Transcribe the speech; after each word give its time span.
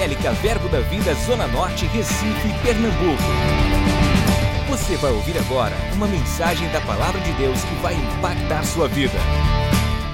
Evangélica 0.00 0.32
Verbo 0.32 0.66
da 0.70 0.80
Vida 0.80 1.12
Zona 1.12 1.46
Norte, 1.46 1.84
Recife, 1.84 2.48
Pernambuco. 2.62 3.22
Você 4.70 4.96
vai 4.96 5.12
ouvir 5.12 5.36
agora 5.36 5.74
uma 5.92 6.06
mensagem 6.06 6.66
da 6.72 6.80
Palavra 6.80 7.20
de 7.20 7.30
Deus 7.34 7.62
que 7.62 7.74
vai 7.82 7.92
impactar 7.92 8.64
sua 8.64 8.88
vida. 8.88 9.18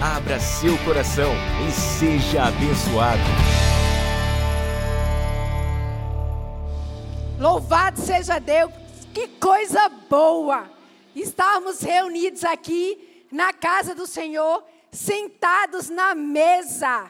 Abra 0.03 0.41
seu 0.41 0.77
coração 0.79 1.33
e 1.69 1.71
seja 1.71 2.47
abençoado. 2.49 3.21
Louvado 7.39 8.01
seja 8.01 8.41
Deus, 8.41 8.73
que 9.15 9.29
coisa 9.29 9.89
boa 10.11 10.69
estarmos 11.15 11.81
reunidos 11.81 12.43
aqui 12.43 13.25
na 13.31 13.53
casa 13.53 13.95
do 13.95 14.07
Senhor, 14.09 14.65
sentados 14.91 15.89
na 15.89 16.13
mesa 16.13 17.07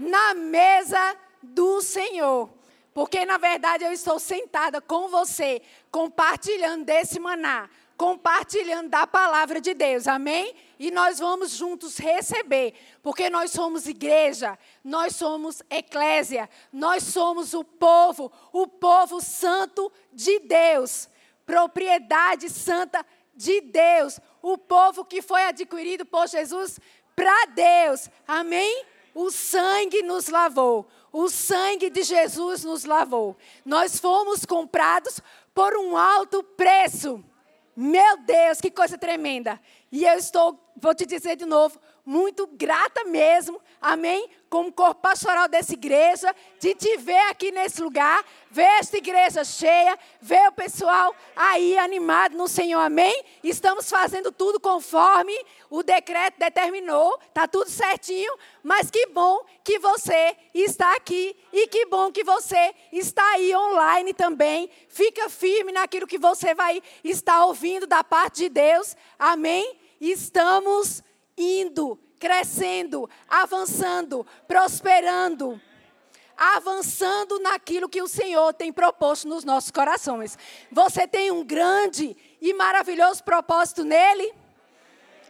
na 0.00 0.32
mesa 0.32 1.16
do 1.42 1.80
Senhor. 1.80 2.50
Porque 2.92 3.24
na 3.24 3.38
verdade 3.38 3.84
eu 3.84 3.92
estou 3.92 4.18
sentada 4.18 4.80
com 4.80 5.08
você, 5.08 5.62
compartilhando 5.90 6.84
desse 6.84 7.20
maná, 7.20 7.68
compartilhando 7.96 8.88
da 8.88 9.06
palavra 9.06 9.60
de 9.60 9.74
Deus, 9.74 10.08
amém? 10.08 10.54
E 10.78 10.90
nós 10.90 11.18
vamos 11.18 11.52
juntos 11.52 11.98
receber, 11.98 12.74
porque 13.02 13.30
nós 13.30 13.52
somos 13.52 13.86
igreja, 13.86 14.58
nós 14.82 15.14
somos 15.14 15.62
eclésia, 15.70 16.48
nós 16.72 17.02
somos 17.04 17.54
o 17.54 17.62
povo, 17.62 18.32
o 18.52 18.66
povo 18.66 19.20
santo 19.20 19.92
de 20.12 20.40
Deus, 20.40 21.08
propriedade 21.46 22.48
santa 22.48 23.04
de 23.34 23.60
Deus, 23.60 24.18
o 24.42 24.58
povo 24.58 25.04
que 25.04 25.22
foi 25.22 25.44
adquirido 25.44 26.04
por 26.04 26.26
Jesus 26.26 26.80
para 27.14 27.46
Deus, 27.46 28.08
amém? 28.26 28.84
O 29.14 29.30
sangue 29.30 30.02
nos 30.02 30.28
lavou. 30.28 30.86
O 31.12 31.28
sangue 31.28 31.90
de 31.90 32.02
Jesus 32.02 32.64
nos 32.64 32.84
lavou. 32.84 33.36
Nós 33.64 33.98
fomos 33.98 34.44
comprados 34.44 35.20
por 35.54 35.76
um 35.76 35.96
alto 35.96 36.42
preço. 36.42 37.24
Meu 37.76 38.18
Deus, 38.18 38.60
que 38.60 38.70
coisa 38.70 38.98
tremenda. 38.98 39.60
E 39.92 40.04
eu 40.04 40.16
estou, 40.16 40.58
vou 40.76 40.94
te 40.94 41.04
dizer 41.04 41.34
de 41.34 41.44
novo, 41.44 41.80
muito 42.04 42.46
grata 42.46 43.04
mesmo, 43.04 43.60
amém? 43.80 44.28
Como 44.48 44.72
corpo 44.72 45.00
pastoral 45.00 45.48
dessa 45.48 45.74
igreja, 45.74 46.34
de 46.58 46.74
te 46.74 46.96
ver 46.96 47.20
aqui 47.28 47.52
nesse 47.52 47.82
lugar, 47.82 48.24
ver 48.50 48.62
esta 48.80 48.96
igreja 48.96 49.44
cheia, 49.44 49.98
ver 50.20 50.48
o 50.48 50.52
pessoal 50.52 51.14
aí 51.36 51.76
animado 51.78 52.36
no 52.36 52.48
Senhor, 52.48 52.80
amém? 52.80 53.24
Estamos 53.42 53.90
fazendo 53.90 54.32
tudo 54.32 54.58
conforme 54.58 55.32
o 55.68 55.82
decreto 55.82 56.38
determinou, 56.38 57.18
está 57.28 57.46
tudo 57.46 57.68
certinho, 57.68 58.32
mas 58.62 58.90
que 58.90 59.06
bom 59.06 59.44
que 59.62 59.78
você 59.78 60.36
está 60.54 60.94
aqui 60.94 61.36
e 61.52 61.66
que 61.68 61.86
bom 61.86 62.10
que 62.10 62.24
você 62.24 62.74
está 62.92 63.24
aí 63.32 63.54
online 63.54 64.14
também. 64.14 64.70
Fica 64.88 65.28
firme 65.28 65.72
naquilo 65.72 66.06
que 66.06 66.18
você 66.18 66.54
vai 66.54 66.82
estar 67.04 67.44
ouvindo 67.44 67.86
da 67.86 68.02
parte 68.02 68.38
de 68.38 68.48
Deus, 68.48 68.96
amém? 69.18 69.79
Estamos 70.00 71.02
indo, 71.36 71.98
crescendo, 72.18 73.08
avançando, 73.28 74.26
prosperando, 74.48 75.60
avançando 76.36 77.38
naquilo 77.40 77.88
que 77.88 78.00
o 78.00 78.08
Senhor 78.08 78.54
tem 78.54 78.72
proposto 78.72 79.28
nos 79.28 79.44
nossos 79.44 79.70
corações. 79.70 80.38
Você 80.72 81.06
tem 81.06 81.30
um 81.30 81.44
grande 81.44 82.16
e 82.40 82.54
maravilhoso 82.54 83.22
propósito 83.22 83.84
nele? 83.84 84.32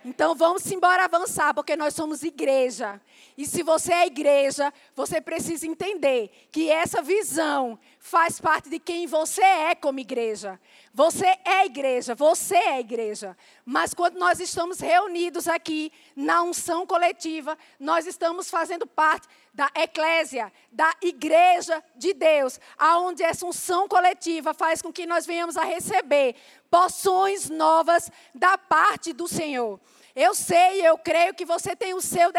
Então 0.04 0.34
vamos 0.34 0.70
embora 0.70 1.04
avançar, 1.04 1.52
porque 1.52 1.76
nós 1.76 1.94
somos 1.94 2.22
igreja. 2.22 3.00
E 3.36 3.46
se 3.46 3.62
você 3.62 3.92
é 3.92 4.06
igreja, 4.06 4.72
você 4.94 5.20
precisa 5.20 5.66
entender 5.66 6.48
que 6.50 6.70
essa 6.70 7.02
visão 7.02 7.78
faz 8.00 8.40
parte 8.40 8.70
de 8.70 8.78
quem 8.78 9.06
você 9.06 9.42
é 9.42 9.74
como 9.74 10.00
igreja. 10.00 10.58
Você 10.92 11.26
é 11.44 11.66
igreja, 11.66 12.14
você 12.14 12.56
é 12.56 12.80
igreja. 12.80 13.36
Mas 13.64 13.92
quando 13.92 14.18
nós 14.18 14.40
estamos 14.40 14.80
reunidos 14.80 15.46
aqui 15.46 15.92
na 16.16 16.42
unção 16.42 16.86
coletiva, 16.86 17.56
nós 17.78 18.06
estamos 18.06 18.48
fazendo 18.48 18.86
parte 18.86 19.28
da 19.52 19.70
eclésia, 19.74 20.50
da 20.72 20.94
igreja 21.02 21.84
de 21.94 22.14
Deus, 22.14 22.58
aonde 22.78 23.22
essa 23.22 23.44
unção 23.44 23.86
coletiva 23.86 24.54
faz 24.54 24.80
com 24.80 24.90
que 24.90 25.04
nós 25.04 25.26
venhamos 25.26 25.58
a 25.58 25.62
receber 25.62 26.34
porções 26.70 27.50
novas 27.50 28.10
da 28.34 28.56
parte 28.56 29.12
do 29.12 29.28
Senhor. 29.28 29.78
Eu 30.16 30.34
sei, 30.34 30.84
eu 30.84 30.98
creio 30.98 31.34
que 31.34 31.44
você 31.44 31.76
tem 31.76 31.94
o 31.94 32.00
seu 32.00 32.32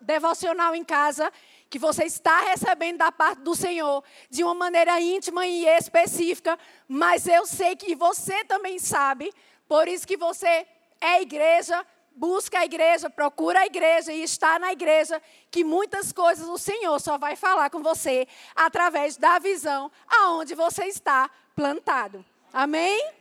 devocional 0.00 0.74
em 0.74 0.82
casa 0.82 1.30
que 1.68 1.78
você 1.78 2.04
está 2.04 2.40
recebendo 2.40 2.98
da 2.98 3.10
parte 3.10 3.40
do 3.40 3.54
Senhor 3.54 4.02
de 4.30 4.44
uma 4.44 4.54
maneira 4.54 5.00
íntima 5.00 5.46
e 5.46 5.66
específica, 5.66 6.58
mas 6.86 7.26
eu 7.26 7.46
sei 7.46 7.74
que 7.74 7.94
você 7.94 8.44
também 8.44 8.78
sabe, 8.78 9.32
por 9.68 9.88
isso 9.88 10.06
que 10.06 10.16
você 10.16 10.66
é 11.00 11.20
igreja, 11.20 11.84
busca 12.16 12.60
a 12.60 12.64
igreja, 12.64 13.10
procura 13.10 13.60
a 13.60 13.66
igreja 13.66 14.12
e 14.12 14.22
está 14.22 14.58
na 14.58 14.72
igreja, 14.72 15.20
que 15.50 15.62
muitas 15.62 16.12
coisas 16.12 16.48
o 16.48 16.56
Senhor 16.56 16.98
só 17.00 17.18
vai 17.18 17.36
falar 17.36 17.68
com 17.68 17.82
você 17.82 18.26
através 18.54 19.16
da 19.16 19.38
visão 19.38 19.90
aonde 20.08 20.54
você 20.54 20.84
está 20.84 21.30
plantado. 21.54 22.24
Amém? 22.52 23.12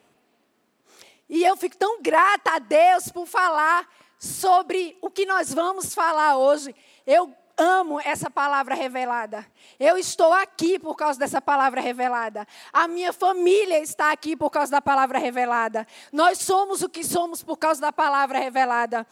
E 1.28 1.44
eu 1.44 1.58
fico 1.58 1.76
tão 1.76 2.02
grata 2.02 2.52
a 2.52 2.60
Deus 2.60 3.10
por 3.10 3.26
falar 3.26 3.90
sobre 4.18 4.98
o 5.02 5.10
que 5.10 5.26
nós 5.26 5.54
vamos 5.54 5.94
falar 5.94 6.38
hoje. 6.38 6.74
Eu 7.06 7.36
amo 7.58 8.00
essa 8.02 8.30
palavra 8.30 8.76
revelada. 8.76 9.46
Eu 9.80 9.98
estou 9.98 10.34
aqui 10.34 10.78
por 10.78 10.96
causa 10.96 11.20
dessa 11.20 11.42
palavra 11.42 11.82
revelada. 11.82 12.48
A 12.72 12.88
minha 12.88 13.14
família 13.14 13.80
está 13.80 14.12
aqui 14.12 14.36
por 14.36 14.50
causa 14.50 14.72
da 14.72 14.82
palavra 14.82 15.18
revelada. 15.18 15.88
Nós 16.12 16.40
somos 16.40 16.82
o 16.82 16.90
que 16.90 17.04
somos 17.04 17.44
por 17.44 17.58
causa 17.58 17.82
da 17.82 17.92
palavra 17.92 18.40
revelada. 18.40 19.08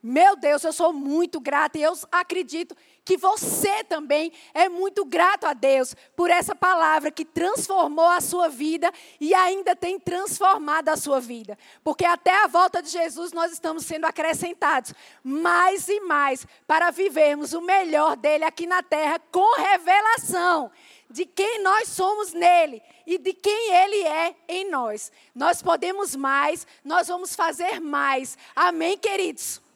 Meu 0.00 0.36
Deus, 0.36 0.62
eu 0.62 0.72
sou 0.72 0.92
muito 0.92 1.40
grata 1.40 1.76
e 1.76 1.82
eu 1.82 1.92
acredito 2.12 2.76
que 3.04 3.16
você 3.16 3.82
também 3.84 4.32
é 4.54 4.68
muito 4.68 5.04
grato 5.04 5.44
a 5.44 5.54
Deus 5.54 5.96
por 6.14 6.30
essa 6.30 6.54
palavra 6.54 7.10
que 7.10 7.24
transformou 7.24 8.06
a 8.06 8.20
sua 8.20 8.48
vida 8.48 8.92
e 9.20 9.34
ainda 9.34 9.74
tem 9.74 9.98
transformado 9.98 10.90
a 10.90 10.96
sua 10.96 11.20
vida. 11.20 11.58
Porque 11.82 12.04
até 12.04 12.44
a 12.44 12.46
volta 12.46 12.80
de 12.80 12.90
Jesus 12.90 13.32
nós 13.32 13.50
estamos 13.50 13.86
sendo 13.86 14.04
acrescentados 14.04 14.94
mais 15.24 15.88
e 15.88 15.98
mais 16.00 16.46
para 16.66 16.90
vivermos 16.90 17.52
o 17.52 17.60
melhor 17.60 18.16
dele 18.16 18.44
aqui 18.44 18.66
na 18.66 18.82
terra 18.82 19.18
com 19.32 19.60
revelação 19.60 20.70
de 21.10 21.24
quem 21.24 21.62
nós 21.62 21.88
somos 21.88 22.32
nele 22.32 22.82
e 23.06 23.18
de 23.18 23.32
quem 23.32 23.74
ele 23.74 24.02
é 24.06 24.36
em 24.46 24.70
nós. 24.70 25.10
Nós 25.34 25.60
podemos 25.60 26.14
mais, 26.14 26.66
nós 26.84 27.08
vamos 27.08 27.34
fazer 27.34 27.80
mais. 27.80 28.36
Amém, 28.54 28.96
queridos? 28.96 29.66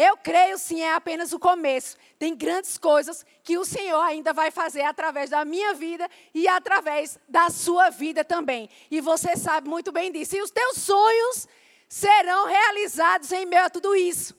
Eu 0.00 0.16
creio 0.16 0.56
sim, 0.58 0.80
é 0.80 0.94
apenas 0.94 1.32
o 1.32 1.40
começo. 1.40 1.96
Tem 2.20 2.32
grandes 2.32 2.78
coisas 2.78 3.26
que 3.42 3.58
o 3.58 3.64
Senhor 3.64 3.98
ainda 3.98 4.32
vai 4.32 4.48
fazer 4.48 4.82
através 4.82 5.30
da 5.30 5.44
minha 5.44 5.74
vida 5.74 6.08
e 6.32 6.46
através 6.46 7.18
da 7.28 7.50
sua 7.50 7.90
vida 7.90 8.24
também. 8.24 8.70
E 8.92 9.00
você 9.00 9.34
sabe 9.36 9.68
muito 9.68 9.90
bem 9.90 10.12
disso. 10.12 10.36
E 10.36 10.40
os 10.40 10.52
teus 10.52 10.78
sonhos 10.78 11.48
serão 11.88 12.46
realizados 12.46 13.32
em 13.32 13.44
meio 13.44 13.64
a 13.64 13.70
tudo 13.70 13.96
isso. 13.96 14.38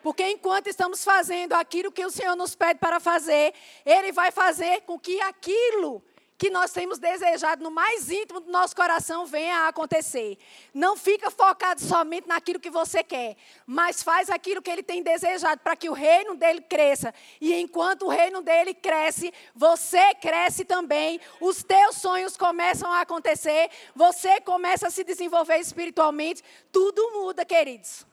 Porque 0.00 0.22
enquanto 0.30 0.68
estamos 0.68 1.02
fazendo 1.02 1.54
aquilo 1.54 1.90
que 1.90 2.06
o 2.06 2.10
Senhor 2.12 2.36
nos 2.36 2.54
pede 2.54 2.78
para 2.78 3.00
fazer, 3.00 3.52
Ele 3.84 4.12
vai 4.12 4.30
fazer 4.30 4.82
com 4.82 4.96
que 4.96 5.20
aquilo 5.22 6.00
que 6.40 6.48
nós 6.48 6.72
temos 6.72 6.98
desejado 6.98 7.62
no 7.62 7.70
mais 7.70 8.10
íntimo 8.10 8.40
do 8.40 8.50
nosso 8.50 8.74
coração 8.74 9.26
venha 9.26 9.58
a 9.58 9.68
acontecer. 9.68 10.38
Não 10.72 10.96
fica 10.96 11.30
focado 11.30 11.82
somente 11.82 12.26
naquilo 12.26 12.58
que 12.58 12.70
você 12.70 13.04
quer, 13.04 13.36
mas 13.66 14.02
faz 14.02 14.30
aquilo 14.30 14.62
que 14.62 14.70
ele 14.70 14.82
tem 14.82 15.02
desejado 15.02 15.60
para 15.60 15.76
que 15.76 15.90
o 15.90 15.92
reino 15.92 16.34
dele 16.34 16.62
cresça. 16.62 17.12
E 17.42 17.52
enquanto 17.52 18.06
o 18.06 18.08
reino 18.08 18.40
dele 18.40 18.72
cresce, 18.72 19.30
você 19.54 20.14
cresce 20.14 20.64
também, 20.64 21.20
os 21.42 21.62
teus 21.62 21.96
sonhos 21.96 22.38
começam 22.38 22.90
a 22.90 23.02
acontecer, 23.02 23.68
você 23.94 24.40
começa 24.40 24.86
a 24.86 24.90
se 24.90 25.04
desenvolver 25.04 25.58
espiritualmente, 25.58 26.42
tudo 26.72 27.20
muda, 27.20 27.44
queridos. 27.44 28.06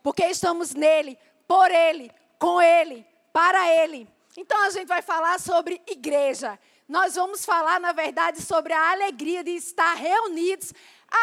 Porque 0.00 0.24
estamos 0.24 0.74
nele, 0.74 1.18
por 1.44 1.68
ele, 1.72 2.08
com 2.38 2.62
ele, 2.62 3.04
para 3.32 3.68
ele. 3.68 4.06
Então 4.36 4.64
a 4.64 4.70
gente 4.70 4.86
vai 4.86 5.02
falar 5.02 5.40
sobre 5.40 5.82
igreja 5.88 6.56
nós 6.88 7.14
vamos 7.14 7.44
falar, 7.44 7.80
na 7.80 7.92
verdade, 7.92 8.42
sobre 8.42 8.72
a 8.72 8.92
alegria 8.92 9.42
de 9.42 9.52
estar 9.52 9.94
reunidos 9.94 10.72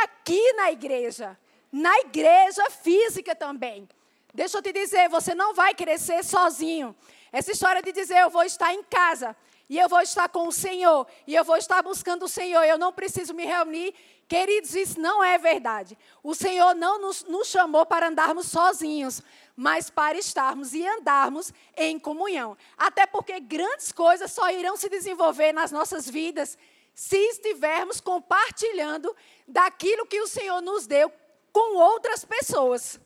aqui 0.04 0.54
na 0.54 0.72
igreja, 0.72 1.38
na 1.72 2.00
igreja 2.00 2.69
física 2.69 3.36
também. 3.36 3.88
Deixa 4.34 4.58
eu 4.58 4.62
te 4.62 4.72
dizer, 4.72 5.10
você 5.10 5.36
não 5.36 5.54
vai 5.54 5.74
crescer 5.75 6.24
sozinho. 6.24 6.96
Essa 7.31 7.52
história 7.52 7.81
de 7.81 7.92
dizer 7.92 8.19
eu 8.19 8.30
vou 8.30 8.44
estar 8.44 8.74
em 8.74 8.84
casa 8.84 9.36
e 9.72 9.80
eu 9.80 9.88
vou 9.88 10.02
estar 10.02 10.28
com 10.28 10.50
o 10.50 10.52
Senhor, 10.52 11.08
e 11.25 11.34
eu 11.34 11.46
vou 11.46 11.56
estar 11.56 11.81
buscando 11.81 12.25
o 12.25 12.28
Senhor, 12.28 12.62
eu 12.66 12.78
não 12.78 12.92
preciso 12.92 13.34
me 13.34 13.46
reunir. 13.46 13.94
Queridos, 14.28 14.75
isso 14.75 15.00
não 15.00 15.24
é 15.24 15.38
verdade. 15.38 15.98
O 16.22 16.36
Senhor 16.36 16.75
não 16.75 17.00
nos, 17.00 17.24
nos 17.24 17.48
chamou 17.48 17.86
para 17.86 18.10
andarmos 18.10 18.48
sozinhos, 18.48 19.22
mas 19.56 19.89
para 19.89 20.18
estarmos 20.18 20.74
e 20.74 20.86
andarmos 20.88 21.53
em 21.75 22.00
comunhão. 22.00 22.57
Até 22.77 23.06
porque 23.06 23.39
grandes 23.39 23.92
coisas 23.92 24.31
só 24.31 24.50
irão 24.51 24.75
se 24.77 24.89
desenvolver 24.89 25.51
nas 25.53 25.71
nossas 25.71 26.09
vidas 26.09 26.57
se 26.94 27.18
estivermos 27.18 28.01
compartilhando 28.01 29.15
daquilo 29.48 30.06
que 30.06 30.19
o 30.19 30.27
Senhor 30.27 30.62
nos 30.62 30.86
deu 30.86 31.12
com 31.51 31.77
outras 31.77 32.25
pessoas. 32.25 33.00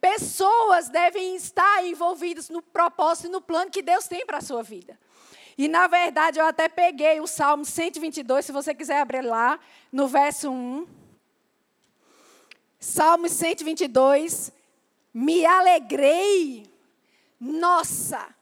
Pessoas 0.00 0.88
devem 0.88 1.36
estar 1.36 1.84
envolvidas 1.84 2.48
no 2.48 2.62
propósito 2.62 3.28
e 3.28 3.30
no 3.30 3.40
plano 3.40 3.70
que 3.70 3.82
Deus 3.82 4.06
tem 4.06 4.24
para 4.24 4.38
a 4.38 4.42
sua 4.42 4.62
vida. 4.62 4.98
E, 5.58 5.68
na 5.68 5.86
verdade, 5.86 6.38
eu 6.38 6.46
até 6.46 6.68
peguei 6.68 7.20
o 7.20 7.26
Salmo 7.26 7.66
122, 7.66 8.46
se 8.46 8.52
você 8.52 8.74
quiser 8.74 9.00
abrir 9.00 9.20
lá, 9.20 9.60
no 9.92 10.08
verso 10.08 10.50
1. 10.50 10.86
Salmo 12.78 13.28
122. 13.28 14.52
Me 15.12 15.44
alegrei, 15.44 16.70
nossa, 17.38 18.32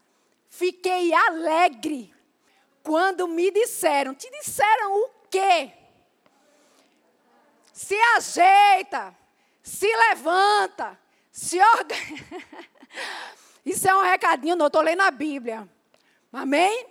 fiquei 0.50 1.14
alegre 1.14 2.14
quando 2.82 3.26
me 3.26 3.50
disseram. 3.50 4.14
Te 4.14 4.30
disseram 4.30 4.94
o 4.94 5.10
quê? 5.30 5.72
Se 7.72 7.94
ajeita, 8.16 9.16
se 9.62 9.86
levanta, 9.86 10.98
se 11.30 11.58
organiza. 11.60 12.24
Isso 13.64 13.88
é 13.88 13.94
um 13.94 14.02
recadinho, 14.02 14.56
não 14.56 14.66
estou 14.66 14.82
lendo 14.82 15.02
a 15.02 15.10
Bíblia. 15.10 15.68
Amém? 16.32 16.86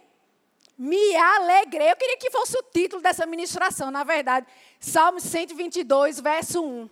Me 0.77 1.15
alegrei. 1.15 1.91
Eu 1.91 1.95
queria 1.95 2.18
que 2.18 2.30
fosse 2.30 2.57
o 2.57 2.63
título 2.63 3.01
dessa 3.01 3.25
ministração, 3.25 3.89
na 3.89 4.03
verdade. 4.03 4.45
Salmo 4.80 5.19
122, 5.19 6.19
verso 6.19 6.63
1. 6.63 6.89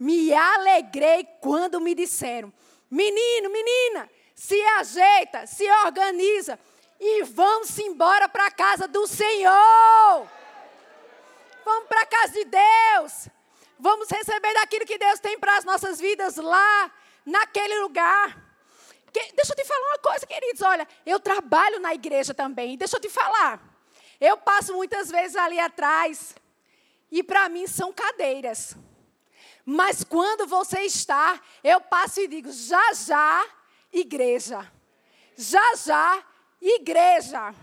Me 0.00 0.32
alegrei 0.32 1.28
quando 1.42 1.78
me 1.78 1.94
disseram: 1.94 2.50
Menino, 2.90 3.50
menina, 3.50 4.10
se 4.34 4.58
ajeita, 4.78 5.46
se 5.46 5.70
organiza 5.84 6.58
e 6.98 7.22
vamos 7.24 7.78
embora 7.78 8.26
para 8.26 8.46
a 8.46 8.50
casa 8.50 8.88
do 8.88 9.06
Senhor. 9.06 10.26
Vamos 11.62 11.86
para 11.86 12.00
a 12.00 12.06
casa 12.06 12.32
de 12.32 12.44
Deus. 12.46 13.28
Vamos 13.78 14.08
receber 14.08 14.54
daquilo 14.54 14.86
que 14.86 14.96
Deus 14.96 15.20
tem 15.20 15.38
para 15.38 15.58
as 15.58 15.64
nossas 15.64 16.00
vidas 16.00 16.36
lá, 16.36 16.90
naquele 17.24 17.80
lugar. 17.80 18.50
Que, 19.12 19.32
deixa 19.34 19.52
eu 19.52 19.56
te 19.56 19.64
falar 19.64 19.86
uma 19.86 19.98
coisa, 19.98 20.26
queridos. 20.26 20.62
Olha, 20.62 20.88
eu 21.04 21.20
trabalho 21.20 21.78
na 21.78 21.92
igreja 21.92 22.32
também. 22.32 22.78
Deixa 22.78 22.96
eu 22.96 23.00
te 23.00 23.10
falar. 23.10 23.60
Eu 24.18 24.38
passo 24.38 24.74
muitas 24.74 25.10
vezes 25.10 25.36
ali 25.36 25.60
atrás. 25.60 26.34
E 27.10 27.22
para 27.22 27.50
mim 27.50 27.66
são 27.66 27.92
cadeiras. 27.92 28.76
Mas 29.64 30.04
quando 30.04 30.46
você 30.46 30.80
está, 30.80 31.40
eu 31.62 31.80
passo 31.80 32.20
e 32.20 32.28
digo: 32.28 32.50
já 32.50 32.92
já, 32.92 33.46
igreja. 33.92 34.70
Já 35.36 35.74
já, 35.76 36.24
igreja. 36.60 37.54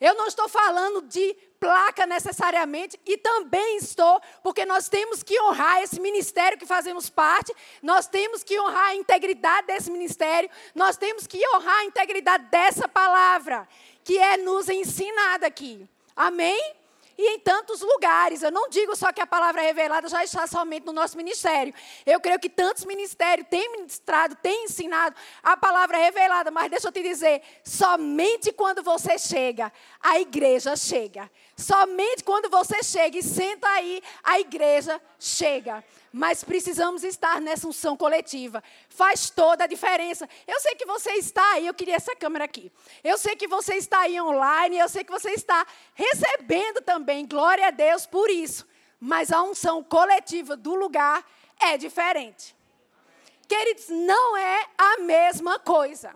Eu 0.00 0.14
não 0.14 0.26
estou 0.26 0.48
falando 0.48 1.02
de 1.02 1.34
placa 1.58 2.06
necessariamente, 2.06 3.00
e 3.04 3.16
também 3.16 3.78
estou, 3.78 4.20
porque 4.42 4.64
nós 4.66 4.88
temos 4.88 5.22
que 5.22 5.40
honrar 5.40 5.82
esse 5.82 6.00
ministério 6.00 6.58
que 6.58 6.66
fazemos 6.66 7.08
parte, 7.08 7.54
nós 7.82 8.06
temos 8.06 8.42
que 8.42 8.60
honrar 8.60 8.88
a 8.88 8.94
integridade 8.94 9.66
desse 9.66 9.90
ministério, 9.90 10.50
nós 10.74 10.96
temos 10.96 11.26
que 11.26 11.42
honrar 11.54 11.78
a 11.78 11.84
integridade 11.84 12.44
dessa 12.50 12.86
palavra, 12.86 13.66
que 14.04 14.18
é 14.18 14.36
nos 14.36 14.68
ensinada 14.68 15.46
aqui. 15.46 15.88
Amém? 16.14 16.75
E 17.18 17.34
em 17.34 17.38
tantos 17.38 17.80
lugares. 17.80 18.42
Eu 18.42 18.50
não 18.50 18.68
digo 18.68 18.94
só 18.96 19.12
que 19.12 19.20
a 19.20 19.26
palavra 19.26 19.62
revelada 19.62 20.08
já 20.08 20.22
está 20.24 20.46
somente 20.46 20.84
no 20.84 20.92
nosso 20.92 21.16
ministério. 21.16 21.72
Eu 22.04 22.20
creio 22.20 22.38
que 22.38 22.48
tantos 22.48 22.84
ministérios 22.84 23.46
têm 23.48 23.70
ministrado, 23.72 24.34
têm 24.36 24.64
ensinado 24.64 25.14
a 25.42 25.56
palavra 25.56 25.96
revelada, 25.98 26.50
mas 26.50 26.70
deixa 26.70 26.88
eu 26.88 26.92
te 26.92 27.02
dizer, 27.02 27.42
somente 27.64 28.52
quando 28.52 28.82
você 28.82 29.18
chega, 29.18 29.72
a 30.00 30.20
igreja 30.20 30.76
chega. 30.76 31.30
Somente 31.56 32.22
quando 32.22 32.50
você 32.50 32.82
chega 32.82 33.18
e 33.18 33.22
senta 33.22 33.66
aí, 33.68 34.02
a 34.22 34.38
igreja 34.40 35.00
chega 35.18 35.82
mas 36.16 36.42
precisamos 36.42 37.04
estar 37.04 37.42
nessa 37.42 37.68
unção 37.68 37.94
coletiva. 37.94 38.64
Faz 38.88 39.28
toda 39.28 39.64
a 39.64 39.66
diferença. 39.66 40.26
Eu 40.46 40.58
sei 40.60 40.74
que 40.74 40.86
você 40.86 41.10
está 41.12 41.52
aí, 41.52 41.66
eu 41.66 41.74
queria 41.74 41.96
essa 41.96 42.16
câmera 42.16 42.46
aqui. 42.46 42.72
Eu 43.04 43.18
sei 43.18 43.36
que 43.36 43.46
você 43.46 43.74
está 43.74 44.00
aí 44.00 44.18
online, 44.18 44.78
eu 44.78 44.88
sei 44.88 45.04
que 45.04 45.12
você 45.12 45.32
está 45.32 45.66
recebendo 45.92 46.80
também, 46.80 47.26
glória 47.26 47.66
a 47.66 47.70
Deus 47.70 48.06
por 48.06 48.30
isso. 48.30 48.66
Mas 48.98 49.30
a 49.30 49.42
unção 49.42 49.84
coletiva 49.84 50.56
do 50.56 50.74
lugar 50.74 51.22
é 51.60 51.76
diferente. 51.76 52.56
Queridos, 53.46 53.90
não 53.90 54.38
é 54.38 54.66
a 54.78 54.98
mesma 55.00 55.58
coisa. 55.58 56.14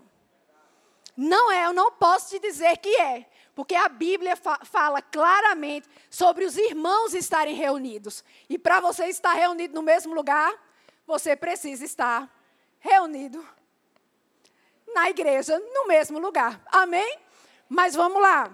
Não 1.22 1.52
é, 1.52 1.66
eu 1.66 1.74
não 1.74 1.92
posso 1.92 2.30
te 2.30 2.38
dizer 2.38 2.78
que 2.78 2.88
é. 2.98 3.26
Porque 3.54 3.74
a 3.74 3.90
Bíblia 3.90 4.36
fa 4.36 4.58
fala 4.64 5.02
claramente 5.02 5.86
sobre 6.08 6.46
os 6.46 6.56
irmãos 6.56 7.12
estarem 7.12 7.54
reunidos. 7.54 8.24
E 8.48 8.56
para 8.56 8.80
você 8.80 9.04
estar 9.04 9.34
reunido 9.34 9.74
no 9.74 9.82
mesmo 9.82 10.14
lugar, 10.14 10.50
você 11.06 11.36
precisa 11.36 11.84
estar 11.84 12.26
reunido 12.78 13.46
na 14.94 15.10
igreja, 15.10 15.58
no 15.74 15.86
mesmo 15.86 16.18
lugar. 16.18 16.58
Amém? 16.72 17.18
Mas 17.68 17.94
vamos 17.94 18.22
lá. 18.22 18.50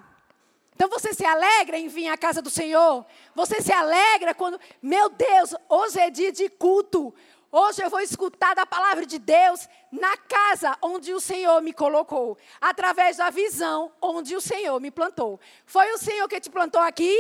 Então 0.75 0.89
você 0.89 1.15
se 1.15 1.25
alegra 1.25 1.79
em 1.79 1.87
vir 1.87 2.09
à 2.09 2.19
casa 2.19 2.43
do 2.43 2.51
Senhor? 2.51 3.07
Você 3.33 3.63
se 3.63 3.73
alegra 3.73 4.35
quando, 4.35 4.61
meu 4.83 5.09
Deus, 5.09 5.55
hoje 5.69 6.01
é 6.01 6.11
dia 6.11 6.33
de 6.33 6.49
culto. 6.49 7.15
Hoje 7.59 7.83
eu 7.83 7.89
vou 7.89 8.01
escutar 8.01 8.55
da 8.55 8.67
palavra 8.67 9.07
de 9.07 9.19
Deus 9.19 9.67
na 9.91 10.15
casa 10.15 10.77
onde 10.83 11.15
o 11.15 11.19
Senhor 11.19 11.63
me 11.63 11.73
colocou, 11.73 12.37
através 12.61 13.17
da 13.17 13.31
visão 13.31 13.91
onde 13.99 14.37
o 14.37 14.43
Senhor 14.43 14.79
me 14.79 14.91
plantou. 14.91 15.41
Foi 15.65 15.91
o 15.93 15.97
Senhor 15.97 16.29
que 16.29 16.39
te 16.39 16.51
plantou 16.51 16.83
aqui? 16.83 17.17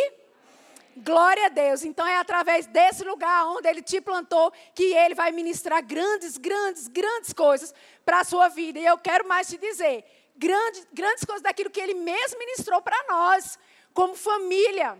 Glória 0.99 1.47
a 1.47 1.49
Deus. 1.49 1.85
Então 1.85 2.07
é 2.07 2.19
através 2.19 2.67
desse 2.67 3.03
lugar 3.03 3.47
onde 3.47 3.67
Ele 3.67 3.81
te 3.81 3.99
plantou 3.99 4.53
que 4.75 4.93
Ele 4.93 5.15
vai 5.15 5.33
ministrar 5.33 5.83
grandes, 5.83 6.37
grandes, 6.37 6.87
grandes 6.87 7.33
coisas 7.33 7.75
para 8.05 8.21
a 8.21 8.25
sua 8.25 8.49
vida. 8.49 8.79
E 8.79 8.85
eu 8.85 8.99
quero 8.99 9.27
mais 9.27 9.49
te 9.49 9.57
dizer: 9.57 10.05
grandes, 10.37 10.87
grandes 10.93 11.25
coisas 11.25 11.43
daquilo 11.43 11.71
que 11.71 11.81
Ele 11.81 11.95
mesmo 11.95 12.39
ministrou 12.39 12.83
para 12.83 13.07
nós, 13.09 13.59
como 13.95 14.15
família. 14.15 14.99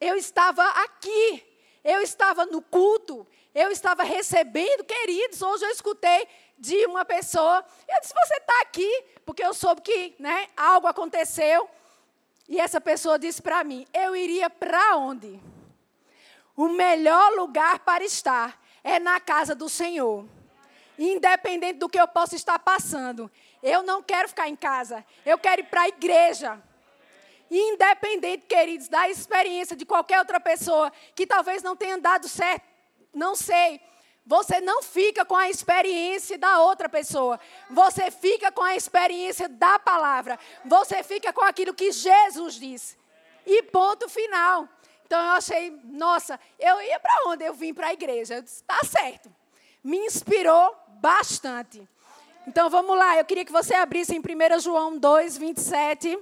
Eu 0.00 0.14
estava 0.14 0.62
aqui, 0.84 1.44
eu 1.84 2.00
estava 2.00 2.46
no 2.46 2.62
culto, 2.62 3.26
eu 3.54 3.70
estava 3.70 4.02
recebendo, 4.02 4.82
queridos, 4.84 5.42
hoje 5.42 5.64
eu 5.64 5.70
escutei 5.70 6.26
de 6.58 6.86
uma 6.86 7.04
pessoa, 7.04 7.64
eu 7.88 8.00
disse, 8.00 8.14
você 8.14 8.36
está 8.36 8.60
aqui, 8.62 9.04
porque 9.24 9.44
eu 9.44 9.52
soube 9.52 9.82
que 9.82 10.14
né, 10.18 10.48
algo 10.56 10.86
aconteceu, 10.86 11.68
e 12.48 12.58
essa 12.58 12.80
pessoa 12.80 13.18
disse 13.18 13.40
para 13.40 13.62
mim, 13.62 13.86
eu 13.92 14.16
iria 14.16 14.48
para 14.48 14.96
onde? 14.96 15.40
O 16.56 16.68
melhor 16.68 17.32
lugar 17.32 17.80
para 17.80 18.04
estar 18.04 18.60
é 18.82 18.98
na 18.98 19.20
casa 19.20 19.54
do 19.54 19.68
Senhor. 19.68 20.24
Independente 20.98 21.78
do 21.78 21.88
que 21.88 21.98
eu 21.98 22.06
possa 22.06 22.36
estar 22.36 22.58
passando, 22.58 23.30
eu 23.62 23.82
não 23.82 24.02
quero 24.02 24.28
ficar 24.28 24.48
em 24.48 24.54
casa, 24.54 25.04
eu 25.26 25.36
quero 25.38 25.62
ir 25.62 25.64
para 25.64 25.82
a 25.82 25.88
igreja. 25.88 26.62
Independente, 27.50 28.46
queridos, 28.46 28.88
da 28.88 29.08
experiência 29.08 29.76
de 29.76 29.84
qualquer 29.84 30.18
outra 30.18 30.40
pessoa 30.40 30.92
que 31.14 31.26
talvez 31.26 31.62
não 31.62 31.76
tenha 31.76 31.98
dado 31.98 32.28
certo 32.28 32.74
não 33.14 33.36
sei. 33.36 33.80
Você 34.26 34.60
não 34.60 34.82
fica 34.82 35.24
com 35.24 35.36
a 35.36 35.48
experiência 35.48 36.36
da 36.36 36.58
outra 36.60 36.88
pessoa. 36.88 37.38
Você 37.70 38.10
fica 38.10 38.50
com 38.50 38.62
a 38.62 38.74
experiência 38.74 39.48
da 39.48 39.78
palavra. 39.78 40.38
Você 40.64 41.02
fica 41.02 41.32
com 41.32 41.42
aquilo 41.42 41.74
que 41.74 41.92
Jesus 41.92 42.54
disse. 42.54 42.96
E 43.46 43.62
ponto 43.64 44.08
final. 44.08 44.68
Então 45.06 45.20
eu 45.20 45.32
achei, 45.34 45.78
nossa, 45.84 46.40
eu 46.58 46.80
ia 46.80 46.98
para 46.98 47.30
onde? 47.30 47.44
Eu 47.44 47.52
vim 47.52 47.74
para 47.74 47.88
a 47.88 47.92
igreja. 47.92 48.36
Eu 48.36 48.42
disse, 48.42 48.62
está 48.62 48.80
certo. 48.84 49.30
Me 49.82 49.98
inspirou 49.98 50.74
bastante. 51.00 51.86
Então 52.46 52.68
vamos 52.68 52.96
lá, 52.96 53.18
eu 53.18 53.24
queria 53.24 53.44
que 53.44 53.52
você 53.52 53.74
abrisse 53.74 54.14
em 54.14 54.20
1 54.20 54.60
João 54.60 54.98
2, 54.98 55.36
27. 55.36 56.18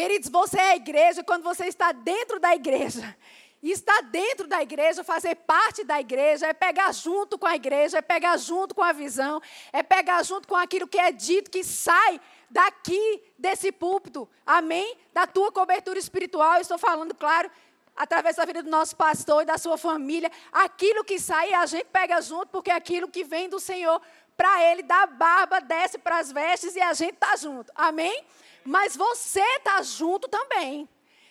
Queridos, 0.00 0.30
você 0.30 0.56
é 0.56 0.70
a 0.70 0.76
igreja 0.76 1.22
quando 1.22 1.42
você 1.42 1.66
está 1.66 1.92
dentro 1.92 2.40
da 2.40 2.54
igreja. 2.54 3.14
E 3.62 3.70
estar 3.70 4.00
dentro 4.04 4.46
da 4.48 4.62
igreja, 4.62 5.04
fazer 5.04 5.34
parte 5.34 5.84
da 5.84 6.00
igreja, 6.00 6.46
é 6.46 6.54
pegar 6.54 6.90
junto 6.92 7.36
com 7.36 7.46
a 7.46 7.54
igreja, 7.54 7.98
é 7.98 8.00
pegar 8.00 8.38
junto 8.38 8.74
com 8.74 8.82
a 8.82 8.94
visão, 8.94 9.42
é 9.70 9.82
pegar 9.82 10.22
junto 10.22 10.48
com 10.48 10.56
aquilo 10.56 10.88
que 10.88 10.98
é 10.98 11.12
dito, 11.12 11.50
que 11.50 11.62
sai 11.62 12.18
daqui 12.48 13.22
desse 13.38 13.70
púlpito. 13.70 14.26
Amém? 14.46 14.96
Da 15.12 15.26
tua 15.26 15.52
cobertura 15.52 15.98
espiritual, 15.98 16.62
estou 16.62 16.78
falando, 16.78 17.14
claro, 17.14 17.50
através 17.96 18.36
da 18.36 18.44
vida 18.44 18.62
do 18.62 18.70
nosso 18.70 18.96
pastor 18.96 19.42
e 19.42 19.46
da 19.46 19.58
sua 19.58 19.76
família. 19.76 20.30
Aquilo 20.52 21.04
que 21.04 21.18
sai, 21.18 21.52
a 21.52 21.66
gente 21.66 21.86
pega 21.86 22.20
junto, 22.20 22.48
porque 22.48 22.70
é 22.70 22.74
aquilo 22.74 23.08
que 23.08 23.24
vem 23.24 23.48
do 23.48 23.60
Senhor 23.60 24.00
para 24.36 24.62
ele, 24.70 24.82
da 24.82 25.06
barba, 25.06 25.60
desce 25.60 25.98
para 25.98 26.18
as 26.18 26.32
vestes 26.32 26.74
e 26.74 26.80
a 26.80 26.94
gente 26.94 27.14
está 27.14 27.36
junto. 27.36 27.70
Amém? 27.74 28.24
Mas 28.64 28.96
você 28.96 29.42
está 29.56 29.82
junto 29.82 30.28
também. 30.28 30.88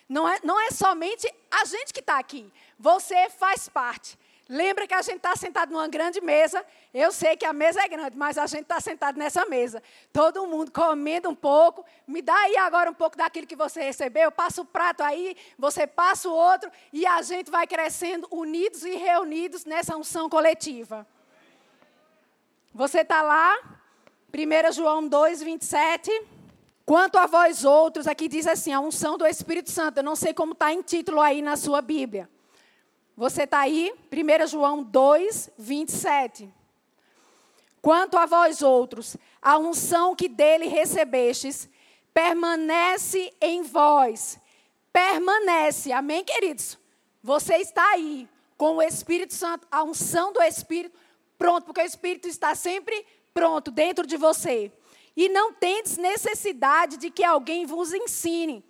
Não 0.08 0.28
é, 0.28 0.38
não 0.42 0.60
é 0.60 0.70
somente 0.70 1.32
a 1.50 1.64
gente 1.64 1.92
que 1.92 2.00
está 2.00 2.18
aqui. 2.18 2.52
Você 2.78 3.30
faz 3.30 3.68
parte. 3.68 4.18
Lembra 4.52 4.84
que 4.84 4.94
a 4.94 5.00
gente 5.00 5.18
está 5.18 5.36
sentado 5.36 5.70
numa 5.70 5.86
grande 5.86 6.20
mesa. 6.20 6.66
Eu 6.92 7.12
sei 7.12 7.36
que 7.36 7.46
a 7.46 7.52
mesa 7.52 7.82
é 7.82 7.86
grande, 7.86 8.18
mas 8.18 8.36
a 8.36 8.48
gente 8.48 8.62
está 8.62 8.80
sentado 8.80 9.16
nessa 9.16 9.46
mesa. 9.46 9.80
Todo 10.12 10.44
mundo 10.44 10.72
comendo 10.72 11.30
um 11.30 11.36
pouco. 11.36 11.84
Me 12.04 12.20
dá 12.20 12.34
aí 12.34 12.56
agora 12.56 12.90
um 12.90 12.94
pouco 12.94 13.16
daquilo 13.16 13.46
que 13.46 13.54
você 13.54 13.80
recebeu. 13.80 14.32
Passa 14.32 14.60
o 14.60 14.64
prato 14.64 15.04
aí, 15.04 15.36
você 15.56 15.86
passa 15.86 16.28
o 16.28 16.32
outro. 16.32 16.68
E 16.92 17.06
a 17.06 17.22
gente 17.22 17.48
vai 17.48 17.64
crescendo 17.64 18.26
unidos 18.28 18.84
e 18.84 18.96
reunidos 18.96 19.64
nessa 19.64 19.96
unção 19.96 20.28
coletiva. 20.28 21.06
Você 22.74 23.02
está 23.02 23.22
lá, 23.22 23.56
1 24.34 24.72
João 24.72 25.06
2, 25.06 25.44
27. 25.44 26.10
Quanto 26.84 27.18
a 27.18 27.26
vós 27.28 27.64
outros, 27.64 28.08
aqui 28.08 28.26
diz 28.26 28.48
assim, 28.48 28.72
a 28.72 28.80
unção 28.80 29.16
do 29.16 29.24
Espírito 29.24 29.70
Santo. 29.70 29.98
Eu 29.98 30.02
não 30.02 30.16
sei 30.16 30.34
como 30.34 30.54
está 30.54 30.72
em 30.72 30.82
título 30.82 31.20
aí 31.20 31.40
na 31.40 31.56
sua 31.56 31.80
Bíblia. 31.80 32.28
Você 33.20 33.42
está 33.42 33.58
aí? 33.58 33.92
1 34.10 34.46
João 34.46 34.82
2, 34.82 35.50
27. 35.58 36.48
Quanto 37.82 38.16
a 38.16 38.24
vós 38.24 38.62
outros, 38.62 39.14
a 39.42 39.58
unção 39.58 40.16
que 40.16 40.26
dele 40.26 40.68
recebestes 40.68 41.68
permanece 42.14 43.30
em 43.38 43.60
vós. 43.60 44.38
Permanece. 44.90 45.92
Amém, 45.92 46.24
queridos? 46.24 46.78
Você 47.22 47.56
está 47.56 47.86
aí 47.90 48.26
com 48.56 48.76
o 48.76 48.82
Espírito 48.82 49.34
Santo, 49.34 49.68
a 49.70 49.84
unção 49.84 50.32
do 50.32 50.40
Espírito 50.40 50.98
pronto, 51.36 51.66
porque 51.66 51.82
o 51.82 51.84
Espírito 51.84 52.26
está 52.26 52.54
sempre 52.54 53.04
pronto 53.34 53.70
dentro 53.70 54.06
de 54.06 54.16
você. 54.16 54.72
E 55.14 55.28
não 55.28 55.52
tendes 55.52 55.98
necessidade 55.98 56.96
de 56.96 57.10
que 57.10 57.22
alguém 57.22 57.66
vos 57.66 57.92
ensine, 57.92 58.64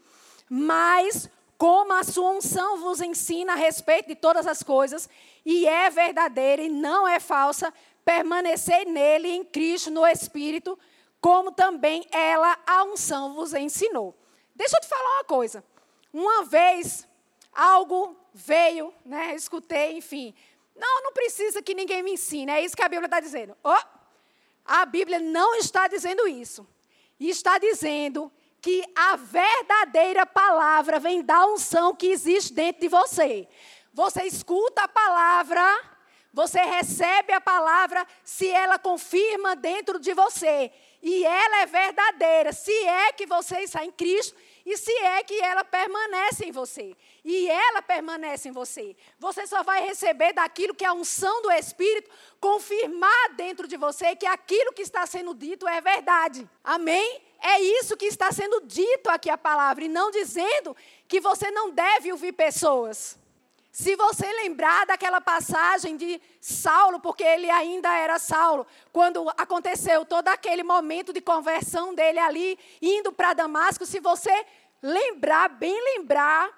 mas 0.48 1.30
como 1.60 1.92
a 1.92 2.02
sua 2.02 2.30
unção 2.30 2.78
vos 2.78 3.02
ensina 3.02 3.52
a 3.52 3.54
respeito 3.54 4.08
de 4.08 4.14
todas 4.14 4.46
as 4.46 4.62
coisas, 4.62 5.10
e 5.44 5.68
é 5.68 5.90
verdadeira 5.90 6.62
e 6.62 6.70
não 6.70 7.06
é 7.06 7.20
falsa, 7.20 7.70
permanecer 8.02 8.86
nele, 8.86 9.28
em 9.28 9.44
Cristo, 9.44 9.90
no 9.90 10.06
Espírito, 10.06 10.78
como 11.20 11.52
também 11.52 12.06
ela, 12.12 12.58
a 12.66 12.84
unção, 12.84 13.34
vos 13.34 13.52
ensinou. 13.52 14.16
Deixa 14.54 14.74
eu 14.74 14.80
te 14.80 14.88
falar 14.88 15.16
uma 15.16 15.24
coisa. 15.24 15.62
Uma 16.10 16.44
vez, 16.46 17.06
algo 17.52 18.16
veio, 18.32 18.90
né, 19.04 19.34
escutei, 19.34 19.98
enfim. 19.98 20.34
Não, 20.74 21.02
não 21.02 21.12
precisa 21.12 21.60
que 21.60 21.74
ninguém 21.74 22.02
me 22.02 22.12
ensine, 22.12 22.50
é 22.50 22.64
isso 22.64 22.74
que 22.74 22.82
a 22.82 22.88
Bíblia 22.88 23.06
está 23.06 23.20
dizendo. 23.20 23.54
Oh, 23.62 23.82
a 24.64 24.86
Bíblia 24.86 25.18
não 25.18 25.56
está 25.56 25.88
dizendo 25.88 26.26
isso. 26.26 26.66
Está 27.20 27.58
dizendo 27.58 28.32
que 28.60 28.84
a 28.94 29.16
verdadeira 29.16 30.26
palavra 30.26 30.98
vem 30.98 31.22
da 31.22 31.46
unção 31.46 31.94
que 31.94 32.08
existe 32.08 32.52
dentro 32.52 32.82
de 32.82 32.88
você. 32.88 33.48
Você 33.92 34.24
escuta 34.24 34.82
a 34.82 34.88
palavra, 34.88 35.62
você 36.32 36.60
recebe 36.60 37.32
a 37.32 37.40
palavra 37.40 38.06
se 38.22 38.48
ela 38.48 38.78
confirma 38.78 39.56
dentro 39.56 39.98
de 39.98 40.14
você. 40.14 40.70
E 41.02 41.24
ela 41.24 41.62
é 41.62 41.66
verdadeira, 41.66 42.52
se 42.52 42.72
é 42.86 43.12
que 43.12 43.24
você 43.24 43.60
está 43.60 43.84
em 43.84 43.90
Cristo 43.90 44.36
e 44.66 44.76
se 44.76 44.92
é 44.92 45.22
que 45.22 45.40
ela 45.40 45.64
permanece 45.64 46.44
em 46.44 46.52
você. 46.52 46.94
E 47.24 47.48
ela 47.48 47.80
permanece 47.80 48.50
em 48.50 48.52
você. 48.52 48.94
Você 49.18 49.46
só 49.46 49.62
vai 49.62 49.82
receber 49.82 50.34
daquilo 50.34 50.74
que 50.74 50.84
a 50.84 50.92
unção 50.92 51.40
do 51.40 51.50
Espírito 51.52 52.10
confirmar 52.38 53.34
dentro 53.34 53.66
de 53.66 53.78
você 53.78 54.14
que 54.14 54.26
aquilo 54.26 54.74
que 54.74 54.82
está 54.82 55.06
sendo 55.06 55.34
dito 55.34 55.66
é 55.66 55.80
verdade. 55.80 56.48
Amém? 56.62 57.29
É 57.40 57.60
isso 57.60 57.96
que 57.96 58.06
está 58.06 58.30
sendo 58.30 58.60
dito 58.64 59.08
aqui 59.08 59.30
a 59.30 59.38
palavra, 59.38 59.84
e 59.84 59.88
não 59.88 60.10
dizendo 60.10 60.76
que 61.08 61.20
você 61.20 61.50
não 61.50 61.70
deve 61.70 62.12
ouvir 62.12 62.32
pessoas. 62.32 63.18
Se 63.72 63.94
você 63.94 64.30
lembrar 64.32 64.84
daquela 64.84 65.20
passagem 65.20 65.96
de 65.96 66.20
Saulo, 66.40 66.98
porque 67.00 67.22
ele 67.22 67.48
ainda 67.48 67.90
era 67.96 68.18
Saulo, 68.18 68.66
quando 68.92 69.28
aconteceu 69.38 70.04
todo 70.04 70.28
aquele 70.28 70.62
momento 70.62 71.12
de 71.12 71.20
conversão 71.20 71.94
dele 71.94 72.18
ali, 72.18 72.58
indo 72.82 73.12
para 73.12 73.32
Damasco, 73.32 73.86
se 73.86 74.00
você 74.00 74.44
lembrar, 74.82 75.48
bem 75.50 75.74
lembrar, 75.96 76.50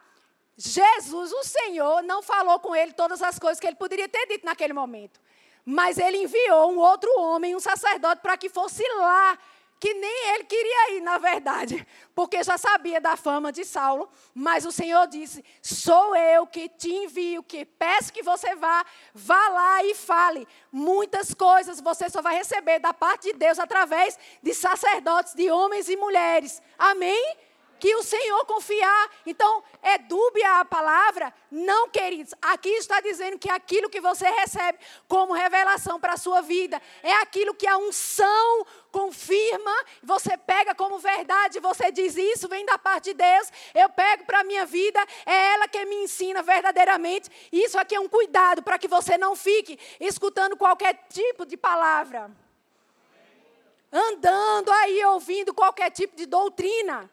Jesus, 0.57 1.33
o 1.33 1.45
Senhor, 1.45 2.03
não 2.03 2.23
falou 2.23 2.59
com 2.61 2.75
ele 2.75 2.93
todas 2.93 3.23
as 3.23 3.39
coisas 3.39 3.61
que 3.61 3.67
ele 3.67 3.77
poderia 3.77 4.09
ter 4.09 4.27
dito 4.27 4.47
naquele 4.47 4.73
momento. 4.73 5.21
Mas 5.65 5.99
ele 5.99 6.19
enviou 6.19 6.73
um 6.73 6.79
outro 6.79 7.09
homem, 7.21 7.55
um 7.55 7.61
sacerdote, 7.61 8.23
para 8.23 8.37
que 8.37 8.49
fosse 8.49 8.83
lá 8.97 9.39
que 9.83 9.95
nem 9.95 10.29
ele 10.29 10.45
queria 10.45 10.93
ir, 10.93 11.01
na 11.01 11.19
verdade, 11.19 11.85
porque 12.15 12.41
já 12.45 12.57
sabia 12.57 13.01
da 13.01 13.17
fama 13.17 13.51
de 13.51 13.65
Saulo, 13.65 14.09
mas 14.33 14.65
o 14.65 14.71
Senhor 14.71 15.09
disse: 15.09 15.45
Sou 15.61 16.15
eu 16.15 16.47
que 16.47 16.69
te 16.69 16.89
envio, 16.89 17.43
que 17.43 17.65
peço 17.65 18.13
que 18.13 18.23
você 18.23 18.55
vá, 18.55 18.87
vá 19.13 19.49
lá 19.49 19.83
e 19.83 19.93
fale. 19.97 20.47
Muitas 20.71 21.35
coisas 21.35 21.81
você 21.81 22.09
só 22.09 22.23
vai 22.23 22.37
receber 22.37 22.79
da 22.79 22.95
parte 22.95 23.33
de 23.33 23.37
Deus 23.37 23.59
através 23.59 24.17
de 24.41 24.55
sacerdotes, 24.55 25.35
de 25.35 25.51
homens 25.51 25.89
e 25.89 25.97
mulheres. 25.97 26.63
Amém? 26.79 27.37
Que 27.83 27.97
o 27.97 28.03
Senhor 28.05 28.47
confiar. 28.47 29.11
Então, 29.27 29.61
é 29.83 29.99
dúbia 29.99 30.61
a 30.61 30.65
palavra? 30.65 31.35
Não, 31.51 31.89
queridos. 31.89 32.33
Aqui 32.41 32.69
está 32.69 33.01
dizendo 33.01 33.37
que 33.41 33.51
aquilo 33.51 33.91
que 33.91 34.01
você 34.01 34.25
recebe 34.31 34.79
como 35.09 35.33
revelação 35.33 35.99
para 35.99 36.13
a 36.13 36.17
sua 36.17 36.41
vida 36.43 36.81
é 37.03 37.13
aquilo 37.15 37.57
que 37.57 37.67
a 37.67 37.77
unção 37.77 38.65
confirma, 38.93 39.75
você 40.01 40.37
pega 40.37 40.77
como 40.77 41.01
verdade, 41.01 41.59
você 41.59 41.91
diz 41.91 42.17
isso 42.17 42.49
vem 42.49 42.65
da 42.65 42.79
parte 42.79 43.07
de 43.07 43.15
Deus, 43.15 43.51
eu 43.75 43.89
pego 43.89 44.27
para 44.27 44.41
a 44.41 44.45
minha 44.45 44.65
vida, 44.65 45.01
é 45.27 45.55
ela 45.55 45.67
que 45.67 45.85
me 45.85 46.05
ensina 46.05 46.41
verdadeiramente. 46.41 47.29
Isso 47.51 47.77
aqui 47.77 47.97
é 47.97 48.01
um 48.01 48.09
cuidado 48.09 48.63
para 48.63 48.79
que 48.79 48.87
você 48.87 49.19
não 49.19 49.35
fique 49.35 49.77
escutando 49.99 50.57
qualquer 50.57 50.95
tipo 51.09 51.45
de 51.45 51.57
palavra. 51.57 52.31
Andando 53.91 54.71
aí 54.71 55.05
ouvindo 55.07 55.53
qualquer 55.53 55.91
tipo 55.91 56.15
de 56.15 56.27
doutrina. 56.27 57.11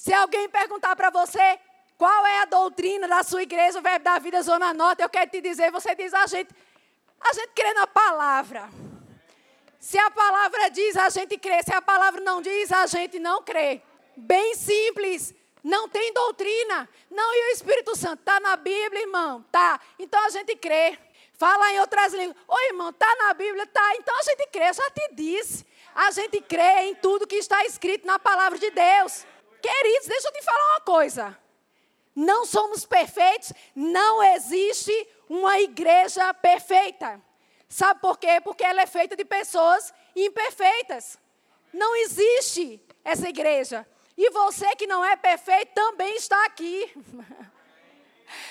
Se 0.00 0.14
alguém 0.14 0.48
perguntar 0.48 0.96
para 0.96 1.10
você 1.10 1.60
qual 1.98 2.26
é 2.26 2.40
a 2.40 2.46
doutrina 2.46 3.06
da 3.06 3.22
sua 3.22 3.42
igreja, 3.42 3.78
o 3.78 3.82
Verbo 3.82 4.02
da 4.02 4.18
Vida 4.18 4.40
Zona 4.40 4.72
Norte, 4.72 5.02
eu 5.02 5.10
quero 5.10 5.30
te 5.30 5.42
dizer, 5.42 5.70
você 5.70 5.94
diz 5.94 6.14
a 6.14 6.26
gente, 6.26 6.48
a 7.20 7.34
gente 7.34 7.50
crê 7.54 7.74
na 7.74 7.86
palavra. 7.86 8.70
Se 9.78 9.98
a 9.98 10.10
palavra 10.10 10.70
diz, 10.70 10.96
a 10.96 11.10
gente 11.10 11.36
crê. 11.36 11.62
Se 11.62 11.74
a 11.74 11.82
palavra 11.82 12.18
não 12.22 12.40
diz, 12.40 12.72
a 12.72 12.86
gente 12.86 13.18
não 13.18 13.42
crê. 13.42 13.82
Bem 14.16 14.54
simples. 14.54 15.34
Não 15.62 15.86
tem 15.86 16.14
doutrina. 16.14 16.88
Não, 17.10 17.34
e 17.34 17.50
o 17.50 17.52
Espírito 17.52 17.94
Santo 17.94 18.20
está 18.20 18.40
na 18.40 18.56
Bíblia, 18.56 19.02
irmão? 19.02 19.44
Tá. 19.52 19.78
Então 19.98 20.24
a 20.24 20.30
gente 20.30 20.56
crê. 20.56 20.98
Fala 21.34 21.74
em 21.74 21.80
outras 21.80 22.14
línguas. 22.14 22.38
Oi, 22.48 22.68
irmão, 22.68 22.88
está 22.88 23.16
na 23.16 23.34
Bíblia? 23.34 23.66
Tá. 23.66 23.96
Então 23.96 24.18
a 24.18 24.22
gente 24.22 24.46
crê. 24.46 24.66
Eu 24.66 24.74
já 24.74 24.90
te 24.92 25.10
disse. 25.12 25.66
A 25.94 26.10
gente 26.10 26.40
crê 26.40 26.84
em 26.84 26.94
tudo 26.94 27.26
que 27.26 27.36
está 27.36 27.62
escrito 27.66 28.06
na 28.06 28.18
palavra 28.18 28.58
de 28.58 28.70
Deus. 28.70 29.26
Queridos, 29.60 30.08
deixa 30.08 30.28
eu 30.28 30.32
te 30.32 30.42
falar 30.42 30.66
uma 30.72 30.80
coisa. 30.80 31.38
Não 32.14 32.44
somos 32.44 32.84
perfeitos, 32.84 33.52
não 33.74 34.22
existe 34.22 35.08
uma 35.28 35.60
igreja 35.60 36.34
perfeita. 36.34 37.20
Sabe 37.68 38.00
por 38.00 38.18
quê? 38.18 38.40
Porque 38.42 38.64
ela 38.64 38.82
é 38.82 38.86
feita 38.86 39.14
de 39.16 39.24
pessoas 39.24 39.94
imperfeitas. 40.16 41.18
Não 41.72 41.94
existe 41.96 42.80
essa 43.04 43.28
igreja. 43.28 43.86
E 44.16 44.28
você 44.30 44.74
que 44.76 44.86
não 44.86 45.04
é 45.04 45.16
perfeito 45.16 45.72
também 45.72 46.16
está 46.16 46.44
aqui. 46.44 46.92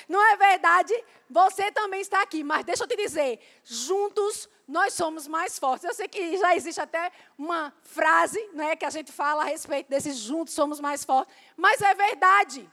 Não 0.09 0.21
é 0.33 0.35
verdade? 0.35 0.93
Você 1.29 1.71
também 1.71 2.01
está 2.01 2.21
aqui. 2.21 2.43
Mas 2.43 2.65
deixa 2.65 2.83
eu 2.83 2.87
te 2.87 2.97
dizer: 2.97 3.39
juntos 3.63 4.49
nós 4.69 4.93
somos 4.93 5.27
mais 5.27 5.57
fortes. 5.57 5.83
Eu 5.83 5.93
sei 5.95 6.07
que 6.07 6.37
já 6.37 6.55
existe 6.55 6.79
até 6.79 7.11
uma 7.37 7.73
frase 7.81 8.39
né, 8.53 8.75
que 8.75 8.85
a 8.85 8.89
gente 8.89 9.11
fala 9.11 9.41
a 9.41 9.45
respeito 9.45 9.89
desses 9.89 10.17
juntos 10.17 10.53
somos 10.53 10.79
mais 10.79 11.03
fortes, 11.03 11.35
mas 11.57 11.81
é 11.81 11.93
verdade. 11.95 12.69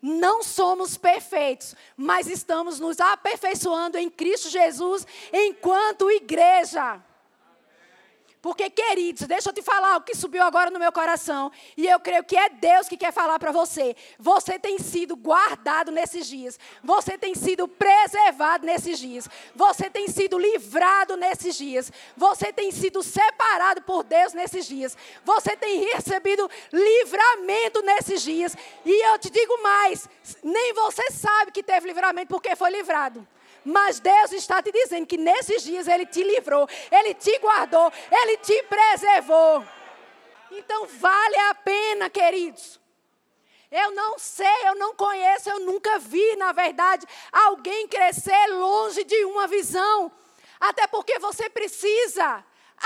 Não 0.00 0.42
somos 0.42 0.96
perfeitos, 0.96 1.74
mas 1.96 2.26
estamos 2.26 2.80
nos 2.80 3.00
aperfeiçoando 3.00 3.98
em 3.98 4.08
Cristo 4.08 4.48
Jesus 4.48 5.06
enquanto 5.32 6.10
igreja. 6.10 7.02
Porque, 8.46 8.70
queridos, 8.70 9.26
deixa 9.26 9.48
eu 9.48 9.52
te 9.52 9.60
falar 9.60 9.96
o 9.96 10.02
que 10.02 10.14
subiu 10.14 10.40
agora 10.44 10.70
no 10.70 10.78
meu 10.78 10.92
coração. 10.92 11.50
E 11.76 11.84
eu 11.84 11.98
creio 11.98 12.22
que 12.22 12.36
é 12.36 12.48
Deus 12.48 12.88
que 12.88 12.96
quer 12.96 13.12
falar 13.12 13.40
para 13.40 13.50
você. 13.50 13.96
Você 14.20 14.56
tem 14.56 14.78
sido 14.78 15.16
guardado 15.16 15.90
nesses 15.90 16.28
dias. 16.28 16.56
Você 16.80 17.18
tem 17.18 17.34
sido 17.34 17.66
preservado 17.66 18.64
nesses 18.64 19.00
dias. 19.00 19.28
Você 19.52 19.90
tem 19.90 20.06
sido 20.06 20.38
livrado 20.38 21.16
nesses 21.16 21.56
dias. 21.56 21.90
Você 22.16 22.52
tem 22.52 22.70
sido 22.70 23.02
separado 23.02 23.82
por 23.82 24.04
Deus 24.04 24.32
nesses 24.32 24.64
dias. 24.64 24.96
Você 25.24 25.56
tem 25.56 25.80
recebido 25.80 26.48
livramento 26.72 27.82
nesses 27.82 28.22
dias. 28.22 28.56
E 28.84 29.08
eu 29.08 29.18
te 29.18 29.28
digo 29.28 29.60
mais: 29.60 30.08
nem 30.40 30.72
você 30.72 31.10
sabe 31.10 31.50
que 31.50 31.64
teve 31.64 31.88
livramento 31.88 32.28
porque 32.28 32.54
foi 32.54 32.70
livrado. 32.70 33.26
Mas 33.66 33.98
Deus 33.98 34.30
está 34.30 34.62
te 34.62 34.70
dizendo 34.70 35.08
que 35.08 35.16
nesses 35.16 35.64
dias 35.64 35.88
Ele 35.88 36.06
te 36.06 36.22
livrou, 36.22 36.68
Ele 36.88 37.12
te 37.14 37.36
guardou, 37.40 37.92
Ele 38.12 38.36
te 38.36 38.62
preservou. 38.62 39.64
Então 40.52 40.86
vale 40.86 41.36
a 41.50 41.54
pena, 41.56 42.08
queridos. 42.08 42.80
Eu 43.68 43.90
não 43.90 44.20
sei, 44.20 44.68
eu 44.68 44.76
não 44.76 44.94
conheço, 44.94 45.50
eu 45.50 45.58
nunca 45.58 45.98
vi, 45.98 46.36
na 46.36 46.52
verdade, 46.52 47.04
alguém 47.32 47.88
crescer 47.88 48.46
longe 48.50 49.02
de 49.02 49.24
uma 49.24 49.48
visão. 49.48 50.12
Até 50.60 50.86
porque 50.86 51.18
você 51.18 51.50
precisa 51.50 52.44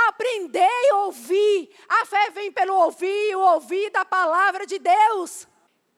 aprender 0.09 0.67
e 0.67 0.95
ouvir. 0.95 1.77
A 1.91 2.07
fé 2.07 2.31
vem 2.31 2.51
pelo 2.51 2.75
ouvir, 2.75 3.37
o 3.37 3.41
ouvir 3.41 3.91
da 3.91 4.07
palavra 4.07 4.65
de 4.65 4.79
Deus. 4.79 5.47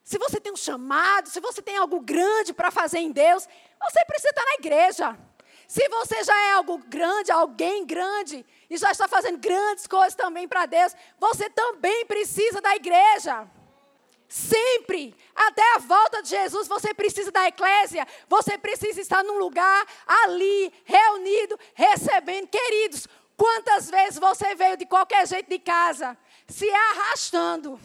Se 0.03 0.17
você 0.17 0.39
tem 0.39 0.51
um 0.51 0.57
chamado, 0.57 1.29
se 1.29 1.39
você 1.39 1.61
tem 1.61 1.77
algo 1.77 1.99
grande 2.01 2.53
para 2.53 2.69
fazer 2.69 2.99
em 2.99 3.11
Deus, 3.11 3.47
você 3.81 4.05
precisa 4.05 4.29
estar 4.29 4.45
na 4.45 4.53
igreja. 4.55 5.17
Se 5.67 5.87
você 5.87 6.23
já 6.23 6.37
é 6.47 6.51
algo 6.51 6.77
grande, 6.77 7.31
alguém 7.31 7.85
grande, 7.85 8.45
e 8.69 8.77
já 8.77 8.91
está 8.91 9.07
fazendo 9.07 9.37
grandes 9.37 9.87
coisas 9.87 10.13
também 10.13 10.47
para 10.47 10.65
Deus, 10.65 10.93
você 11.17 11.49
também 11.49 12.05
precisa 12.05 12.59
da 12.59 12.75
igreja. 12.75 13.49
Sempre, 14.27 15.15
até 15.33 15.61
a 15.75 15.77
volta 15.79 16.21
de 16.21 16.29
Jesus, 16.29 16.67
você 16.67 16.93
precisa 16.93 17.31
da 17.31 17.47
eclésia, 17.47 18.05
você 18.27 18.57
precisa 18.57 18.99
estar 18.99 19.23
num 19.23 19.37
lugar 19.37 19.85
ali, 20.05 20.73
reunido, 20.85 21.57
recebendo. 21.73 22.47
Queridos, 22.47 23.07
quantas 23.37 23.89
vezes 23.89 24.19
você 24.19 24.53
veio 24.55 24.75
de 24.75 24.85
qualquer 24.85 25.27
jeito 25.27 25.49
de 25.49 25.59
casa, 25.59 26.17
se 26.47 26.69
arrastando? 26.69 27.79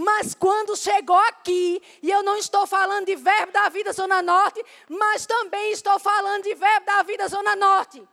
Mas 0.00 0.32
quando 0.32 0.76
chegou 0.76 1.16
aqui, 1.16 1.82
e 2.00 2.08
eu 2.08 2.22
não 2.22 2.36
estou 2.36 2.68
falando 2.68 3.06
de 3.06 3.16
verbo 3.16 3.50
da 3.50 3.68
vida 3.68 3.92
Zona 3.92 4.22
Norte, 4.22 4.64
mas 4.88 5.26
também 5.26 5.72
estou 5.72 5.98
falando 5.98 6.44
de 6.44 6.54
verbo 6.54 6.86
da 6.86 7.02
vida 7.02 7.26
Zona 7.26 7.56
Norte. 7.56 8.08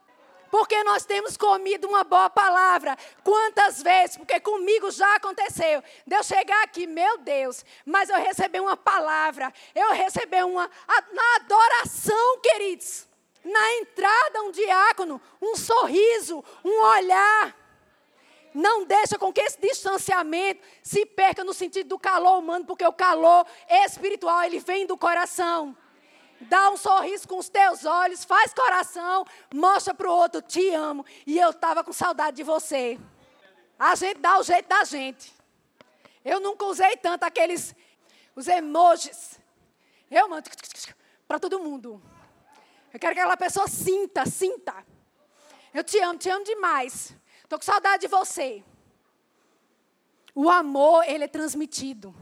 Porque 0.50 0.84
nós 0.84 1.06
temos 1.06 1.38
comido 1.38 1.88
uma 1.88 2.04
boa 2.04 2.28
palavra. 2.28 2.98
Quantas 3.24 3.84
vezes? 3.84 4.18
Porque 4.18 4.40
comigo 4.40 4.90
já 4.90 5.16
aconteceu. 5.16 5.84
De 6.08 6.16
eu 6.16 6.24
chegar 6.24 6.64
aqui, 6.64 6.88
meu 6.88 7.20
Deus, 7.20 7.64
mas 7.86 8.10
eu 8.10 8.18
recebi 8.18 8.60
uma 8.60 8.76
palavra. 8.76 9.54
Eu 9.76 9.92
recebi 9.92 10.42
uma. 10.42 10.68
Na 11.14 11.36
adoração, 11.36 12.40
queridos. 12.42 13.08
Na 13.44 13.74
entrada, 13.76 14.42
um 14.42 14.50
diácono, 14.50 15.22
um 15.40 15.56
sorriso, 15.56 16.44
um 16.64 16.82
olhar. 16.82 17.65
Não 18.56 18.86
deixa 18.86 19.20
com 19.20 19.34
que 19.34 19.42
esse 19.42 19.60
distanciamento 19.60 20.66
se 20.82 21.06
perca 21.06 21.44
no 21.44 21.54
sentido 21.54 21.90
do 21.90 22.00
calor 22.00 22.40
humano, 22.40 22.64
porque 22.64 22.88
o 22.88 22.94
calor 22.94 23.46
espiritual, 23.84 24.44
ele 24.44 24.60
vem 24.60 24.88
do 24.88 24.98
coração. 24.98 25.76
Dá 26.40 26.70
um 26.70 26.78
sorriso 26.78 27.28
com 27.28 27.38
os 27.38 27.50
teus 27.50 27.84
olhos, 27.84 28.24
faz 28.24 28.54
coração, 28.54 29.26
mostra 29.54 29.94
para 29.94 30.10
o 30.10 30.14
outro, 30.16 30.42
te 30.42 30.70
amo. 30.70 31.06
E 31.28 31.38
eu 31.38 31.50
estava 31.50 31.84
com 31.84 31.92
saudade 31.92 32.38
de 32.38 32.44
você. 32.44 32.98
A 33.78 33.94
gente 33.96 34.20
dá 34.20 34.40
o 34.40 34.44
jeito 34.44 34.70
da 34.70 34.86
gente. 34.86 35.34
Eu 36.24 36.40
nunca 36.40 36.64
usei 36.64 36.96
tanto 36.96 37.24
aqueles, 37.26 37.76
os 38.38 38.48
emojis. 38.48 39.38
Eu 40.10 40.30
mando 40.30 40.50
para 41.28 41.40
todo 41.40 41.60
mundo. 41.60 42.02
Eu 42.94 43.00
quero 43.02 43.14
que 43.14 43.20
aquela 43.20 43.36
pessoa 43.36 43.68
sinta, 43.68 44.26
sinta. 44.26 44.74
Eu 45.74 45.84
te 45.84 46.00
amo, 46.00 46.18
te 46.18 46.30
amo 46.30 46.46
demais. 46.46 47.14
Estou 47.46 47.60
com 47.60 47.66
saudade 47.66 48.02
de 48.02 48.08
você. 48.08 48.64
O 50.34 50.50
amor, 50.50 51.08
ele 51.08 51.24
é 51.24 51.28
transmitido. 51.28 52.14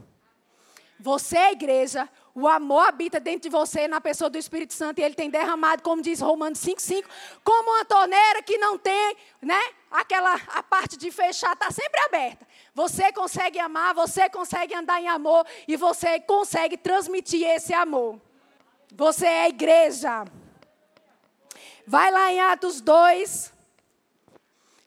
Você 1.00 1.36
é 1.36 1.46
a 1.46 1.52
igreja, 1.52 2.08
o 2.34 2.46
amor 2.46 2.86
habita 2.86 3.18
dentro 3.18 3.42
de 3.42 3.48
você, 3.48 3.88
na 3.88 4.00
pessoa 4.00 4.28
do 4.28 4.38
Espírito 4.38 4.74
Santo, 4.74 5.00
e 5.00 5.02
ele 5.02 5.14
tem 5.14 5.30
derramado, 5.30 5.82
como 5.82 6.02
diz 6.02 6.20
Romanos 6.20 6.60
5,5, 6.60 7.04
como 7.42 7.70
uma 7.70 7.84
torneira 7.84 8.42
que 8.42 8.58
não 8.58 8.76
tem, 8.78 9.16
né? 9.40 9.60
Aquela, 9.90 10.34
a 10.34 10.62
parte 10.62 10.96
de 10.96 11.10
fechar 11.10 11.54
está 11.54 11.70
sempre 11.70 12.00
aberta. 12.02 12.46
Você 12.74 13.12
consegue 13.12 13.58
amar, 13.58 13.94
você 13.94 14.28
consegue 14.28 14.74
andar 14.74 15.00
em 15.00 15.08
amor, 15.08 15.46
e 15.66 15.76
você 15.76 16.20
consegue 16.20 16.76
transmitir 16.76 17.46
esse 17.46 17.72
amor. 17.72 18.20
Você 18.92 19.26
é 19.26 19.42
a 19.42 19.48
igreja. 19.48 20.24
Vai 21.86 22.10
lá 22.10 22.30
em 22.30 22.40
Atos 22.40 22.80
2, 22.80 23.53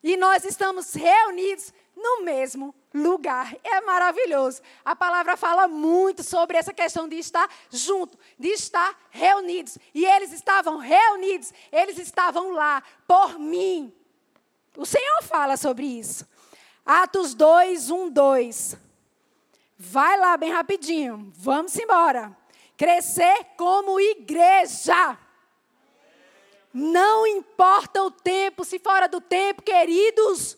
e 0.07 0.15
nós 0.15 0.45
estamos 0.45 0.93
reunidos 0.93 1.73
no 1.93 2.23
mesmo 2.23 2.73
lugar. 2.93 3.53
É 3.61 3.81
maravilhoso. 3.81 4.61
A 4.85 4.95
palavra 4.95 5.35
fala 5.35 5.67
muito 5.67 6.23
sobre 6.23 6.57
essa 6.57 6.73
questão 6.73 7.09
de 7.09 7.17
estar 7.17 7.49
junto, 7.69 8.17
de 8.39 8.47
estar 8.47 8.97
reunidos. 9.09 9.77
E 9.93 10.05
eles 10.05 10.31
estavam 10.31 10.77
reunidos, 10.77 11.53
eles 11.73 11.97
estavam 11.97 12.51
lá 12.51 12.81
por 13.05 13.37
mim. 13.37 13.93
O 14.77 14.85
Senhor 14.85 15.21
fala 15.23 15.57
sobre 15.57 15.85
isso. 15.85 16.25
Atos 16.85 17.33
2, 17.33 17.91
1, 17.91 18.09
2. 18.09 18.77
Vai 19.77 20.17
lá 20.17 20.37
bem 20.37 20.53
rapidinho. 20.53 21.33
Vamos 21.35 21.77
embora. 21.77 22.33
Crescer 22.77 23.43
como 23.57 23.99
igreja. 23.99 25.19
Não 26.73 27.25
importa 27.25 28.03
o 28.03 28.11
tempo, 28.11 28.63
se 28.63 28.79
fora 28.79 29.07
do 29.07 29.21
tempo, 29.21 29.61
queridos. 29.61 30.57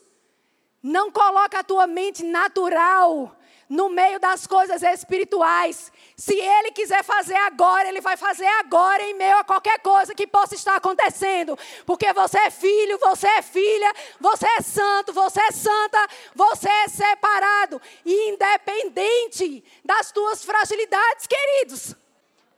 Não 0.82 1.12
coloca 1.12 1.60
a 1.60 1.64
tua 1.64 1.86
mente 1.88 2.24
natural 2.24 3.36
no 3.70 3.88
meio 3.88 4.20
das 4.20 4.48
coisas 4.48 4.82
espirituais. 4.82 5.92
Se 6.18 6.34
ele 6.34 6.72
quiser 6.72 7.04
fazer 7.04 7.36
agora, 7.36 7.88
ele 7.88 8.02
vai 8.02 8.18
fazer 8.18 8.48
agora 8.48 9.04
em 9.04 9.14
meio 9.14 9.38
a 9.38 9.44
qualquer 9.44 9.80
coisa 9.80 10.16
que 10.16 10.26
possa 10.26 10.56
estar 10.56 10.76
acontecendo. 10.76 11.58
Porque 11.86 12.12
você 12.12 12.40
é 12.40 12.50
filho, 12.50 12.98
você 12.98 13.28
é 13.28 13.42
filha, 13.44 13.94
você 14.20 14.48
é 14.48 14.62
santo, 14.62 15.14
você 15.14 15.40
é 15.40 15.52
santa, 15.52 16.08
você 16.34 16.68
é 16.68 16.88
separado, 16.88 17.80
independente 18.04 19.64
das 19.86 20.12
tuas 20.12 20.44
fragilidades, 20.44 21.28
queridos. 21.28 21.96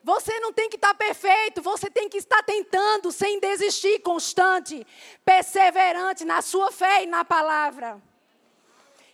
Você 0.03 0.39
não 0.39 0.51
tem 0.51 0.67
que 0.67 0.77
estar 0.77 0.95
perfeito, 0.95 1.61
você 1.61 1.89
tem 1.89 2.09
que 2.09 2.17
estar 2.17 2.41
tentando, 2.43 3.11
sem 3.11 3.39
desistir, 3.39 3.99
constante, 3.99 4.85
perseverante 5.23 6.25
na 6.25 6.41
sua 6.41 6.71
fé 6.71 7.03
e 7.03 7.05
na 7.05 7.23
palavra. 7.23 8.01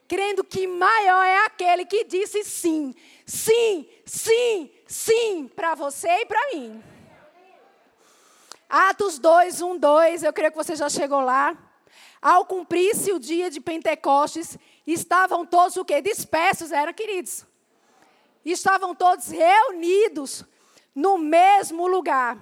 Crendo 0.07 0.45
que 0.45 0.65
maior 0.65 1.25
é 1.25 1.45
aquele 1.45 1.85
que 1.85 2.05
disse 2.05 2.41
sim, 2.45 2.95
sim, 3.25 3.89
sim, 4.05 4.71
sim 4.87 5.51
para 5.53 5.75
você 5.75 6.07
e 6.07 6.25
para 6.25 6.47
mim. 6.53 6.81
Atos 8.69 9.19
2, 9.19 9.61
1, 9.61 9.77
2, 9.77 10.23
eu 10.23 10.31
creio 10.31 10.51
que 10.51 10.57
você 10.57 10.75
já 10.75 10.89
chegou 10.89 11.19
lá. 11.19 11.57
Ao 12.21 12.45
cumprir-se 12.45 13.11
o 13.11 13.19
dia 13.19 13.49
de 13.49 13.59
Pentecostes, 13.59 14.57
estavam 14.85 15.45
todos 15.45 15.75
o 15.75 15.83
quê? 15.83 16.01
Dispersos, 16.01 16.71
eram 16.71 16.93
queridos. 16.93 17.45
Estavam 18.45 18.95
todos 18.95 19.27
reunidos 19.27 20.45
no 20.97 21.19
mesmo 21.19 21.85
lugar. 21.85 22.39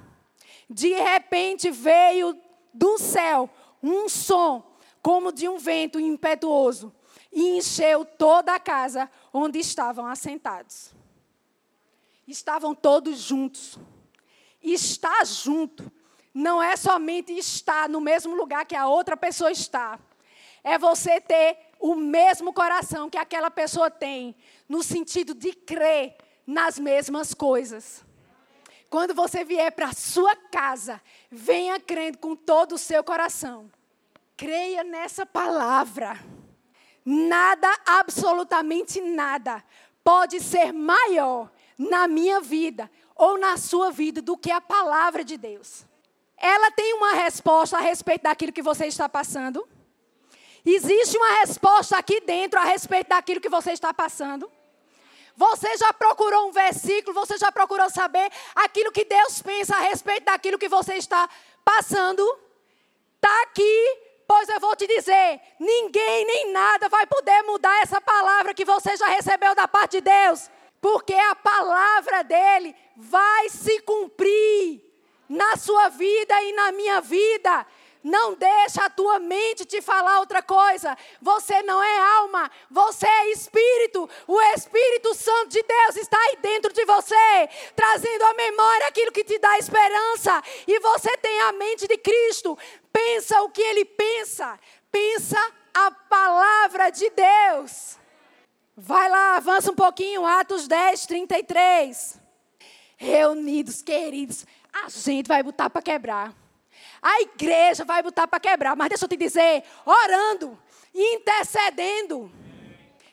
De 0.69 0.93
repente 0.93 1.69
veio 1.69 2.39
do 2.73 2.97
céu 2.97 3.49
um 3.83 4.07
som, 4.07 4.77
como 5.01 5.33
de 5.33 5.49
um 5.49 5.57
vento 5.57 5.99
impetuoso, 5.99 6.95
e 7.33 7.57
encheu 7.57 8.05
toda 8.05 8.55
a 8.55 8.59
casa 8.59 9.11
onde 9.33 9.59
estavam 9.59 10.07
assentados. 10.07 10.95
Estavam 12.25 12.73
todos 12.73 13.19
juntos. 13.19 13.77
Estar 14.63 15.25
junto 15.25 15.91
não 16.33 16.63
é 16.63 16.77
somente 16.77 17.33
estar 17.33 17.89
no 17.89 17.99
mesmo 17.99 18.35
lugar 18.35 18.65
que 18.65 18.75
a 18.75 18.87
outra 18.87 19.17
pessoa 19.17 19.51
está. 19.51 19.99
É 20.63 20.77
você 20.77 21.19
ter 21.19 21.57
o 21.77 21.93
mesmo 21.93 22.53
coração 22.53 23.09
que 23.09 23.17
aquela 23.17 23.51
pessoa 23.51 23.91
tem, 23.91 24.33
no 24.67 24.81
sentido 24.81 25.35
de 25.35 25.51
crer 25.51 26.15
nas 26.47 26.79
mesmas 26.79 27.33
coisas. 27.33 28.05
Quando 28.95 29.13
você 29.13 29.43
vier 29.43 29.73
para 29.73 29.87
a 29.87 29.93
sua 29.93 30.33
casa, 30.37 31.01
venha 31.29 31.77
crendo 31.77 32.17
com 32.17 32.33
todo 32.33 32.75
o 32.75 32.77
seu 32.77 33.03
coração. 33.03 33.69
Creia 34.37 34.85
nessa 34.85 35.25
palavra. 35.25 36.17
Nada, 37.03 37.67
absolutamente 37.85 39.01
nada, 39.01 39.61
pode 40.01 40.39
ser 40.39 40.71
maior 40.71 41.51
na 41.77 42.07
minha 42.07 42.39
vida 42.39 42.89
ou 43.17 43.37
na 43.37 43.57
sua 43.57 43.91
vida 43.91 44.21
do 44.21 44.37
que 44.37 44.49
a 44.49 44.61
palavra 44.61 45.25
de 45.25 45.35
Deus. 45.35 45.85
Ela 46.37 46.71
tem 46.71 46.93
uma 46.93 47.15
resposta 47.15 47.75
a 47.75 47.81
respeito 47.81 48.21
daquilo 48.21 48.53
que 48.53 48.61
você 48.61 48.85
está 48.85 49.09
passando. 49.09 49.67
Existe 50.65 51.17
uma 51.17 51.41
resposta 51.41 51.97
aqui 51.97 52.21
dentro 52.21 52.57
a 52.57 52.63
respeito 52.63 53.09
daquilo 53.09 53.41
que 53.41 53.49
você 53.49 53.73
está 53.73 53.93
passando? 53.93 54.49
Você 55.37 55.75
já 55.77 55.91
procurou 55.91 56.47
um 56.47 56.51
versículo, 56.51 57.13
você 57.13 57.37
já 57.37 57.51
procurou 57.51 57.89
saber 57.89 58.31
aquilo 58.55 58.91
que 58.91 59.03
Deus 59.03 59.41
pensa 59.41 59.75
a 59.75 59.81
respeito 59.81 60.23
daquilo 60.23 60.57
que 60.57 60.69
você 60.69 60.95
está 60.95 61.29
passando? 61.63 62.23
Está 63.15 63.41
aqui, 63.43 63.97
pois 64.27 64.47
eu 64.47 64.59
vou 64.59 64.75
te 64.75 64.87
dizer: 64.87 65.41
ninguém 65.59 66.25
nem 66.25 66.53
nada 66.53 66.87
vai 66.87 67.05
poder 67.05 67.41
mudar 67.43 67.81
essa 67.81 67.99
palavra 67.99 68.53
que 68.53 68.63
você 68.63 68.95
já 68.95 69.07
recebeu 69.07 69.53
da 69.53 69.67
parte 69.67 69.99
de 69.99 70.01
Deus, 70.01 70.49
porque 70.79 71.13
a 71.13 71.35
palavra 71.35 72.23
dele 72.23 72.75
vai 72.95 73.49
se 73.49 73.81
cumprir 73.81 74.81
na 75.27 75.57
sua 75.57 75.89
vida 75.89 76.41
e 76.43 76.53
na 76.53 76.71
minha 76.71 77.01
vida. 77.01 77.65
Não 78.05 78.35
deixa 78.35 78.85
a 78.85 78.89
tua 78.91 79.17
mente 79.17 79.65
te 79.65 79.81
falar 79.81 80.19
outra 80.19 80.43
coisa. 80.43 80.95
Você 81.19 81.63
não 81.63 81.81
é 81.81 81.97
alma, 82.19 82.51
você 82.69 83.07
é 83.07 83.31
espírito. 83.31 84.07
O 84.27 84.39
Espírito 84.53 85.15
Santo 85.15 85.49
de 85.49 85.63
Deus 85.63 85.95
está 85.95 86.15
aí 86.15 86.37
dentro 86.39 86.71
de 86.71 86.85
você, 86.85 87.49
trazendo 87.75 88.23
à 88.25 88.33
memória 88.35 88.87
aquilo 88.89 89.11
que 89.11 89.23
te 89.23 89.39
dá 89.39 89.57
esperança. 89.57 90.39
E 90.67 90.79
você 90.81 91.17
tem 91.17 91.41
a 91.41 91.53
mente 91.53 91.87
de 91.87 91.97
Cristo. 91.97 92.55
Pensa 92.93 93.41
o 93.41 93.49
que 93.49 93.63
ele 93.63 93.83
pensa. 93.85 94.59
Pensa 94.91 95.39
a 95.73 95.89
palavra 95.89 96.91
de 96.91 97.09
Deus. 97.09 97.97
Vai 98.77 99.09
lá, 99.09 99.37
avança 99.37 99.71
um 99.71 99.75
pouquinho, 99.75 100.23
Atos 100.27 100.67
10, 100.67 101.07
33. 101.07 102.19
Reunidos, 102.97 103.81
queridos, 103.81 104.45
a 104.71 104.89
gente 104.89 105.27
vai 105.27 105.41
botar 105.41 105.71
para 105.71 105.81
quebrar. 105.81 106.44
A 107.05 107.21
igreja 107.21 107.85
vai 107.85 108.01
botar 108.01 108.27
para 108.27 108.39
quebrar, 108.39 108.75
mas 108.75 108.89
deixa 108.89 109.05
eu 109.05 109.09
te 109.09 109.15
dizer, 109.15 109.63
orando, 109.85 110.59
intercedendo. 110.91 112.31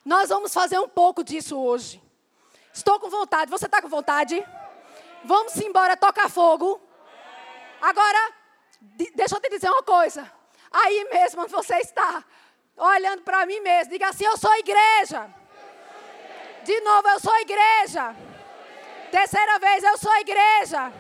Nós 0.03 0.31
vamos 0.31 0.55
fazer 0.55 0.79
um 0.79 0.89
pouco 0.89 1.23
disso 1.23 1.61
hoje. 1.61 2.03
Estou 2.73 2.99
com 2.99 3.11
vontade. 3.11 3.51
Você 3.51 3.67
está 3.67 3.83
com 3.83 3.91
vontade? 3.91 4.43
Vamos 5.25 5.55
embora 5.59 5.95
tocar 5.95 6.31
fogo. 6.31 6.81
Agora, 7.83 8.33
deixa 9.15 9.37
eu 9.37 9.41
te 9.41 9.51
dizer 9.51 9.69
uma 9.69 9.83
coisa. 9.83 10.33
Aí 10.71 11.07
mesmo 11.13 11.43
onde 11.43 11.53
você 11.53 11.77
está, 11.77 12.25
olhando 12.75 13.21
para 13.21 13.45
mim 13.45 13.61
mesmo, 13.61 13.93
diga 13.93 14.09
assim: 14.09 14.25
Eu 14.25 14.39
sou 14.39 14.55
igreja. 14.55 15.29
De 16.65 16.81
novo, 16.81 17.09
eu 17.11 17.21
sou 17.21 17.37
igreja. 17.41 18.17
Terceira 19.11 19.59
vez, 19.59 19.85
eu 19.85 19.99
sou 19.99 20.17
igreja. 20.17 20.91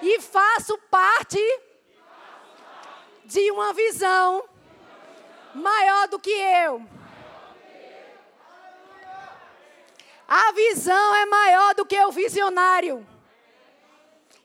E 0.00 0.20
faço 0.20 0.78
parte 0.88 1.40
de 3.28 3.50
uma 3.50 3.74
visão 3.74 4.42
maior 5.54 6.08
do 6.08 6.18
que 6.18 6.30
eu. 6.30 6.82
A 10.26 10.52
visão 10.52 11.14
é 11.14 11.26
maior 11.26 11.74
do 11.74 11.84
que 11.84 12.02
o 12.04 12.10
visionário. 12.10 13.06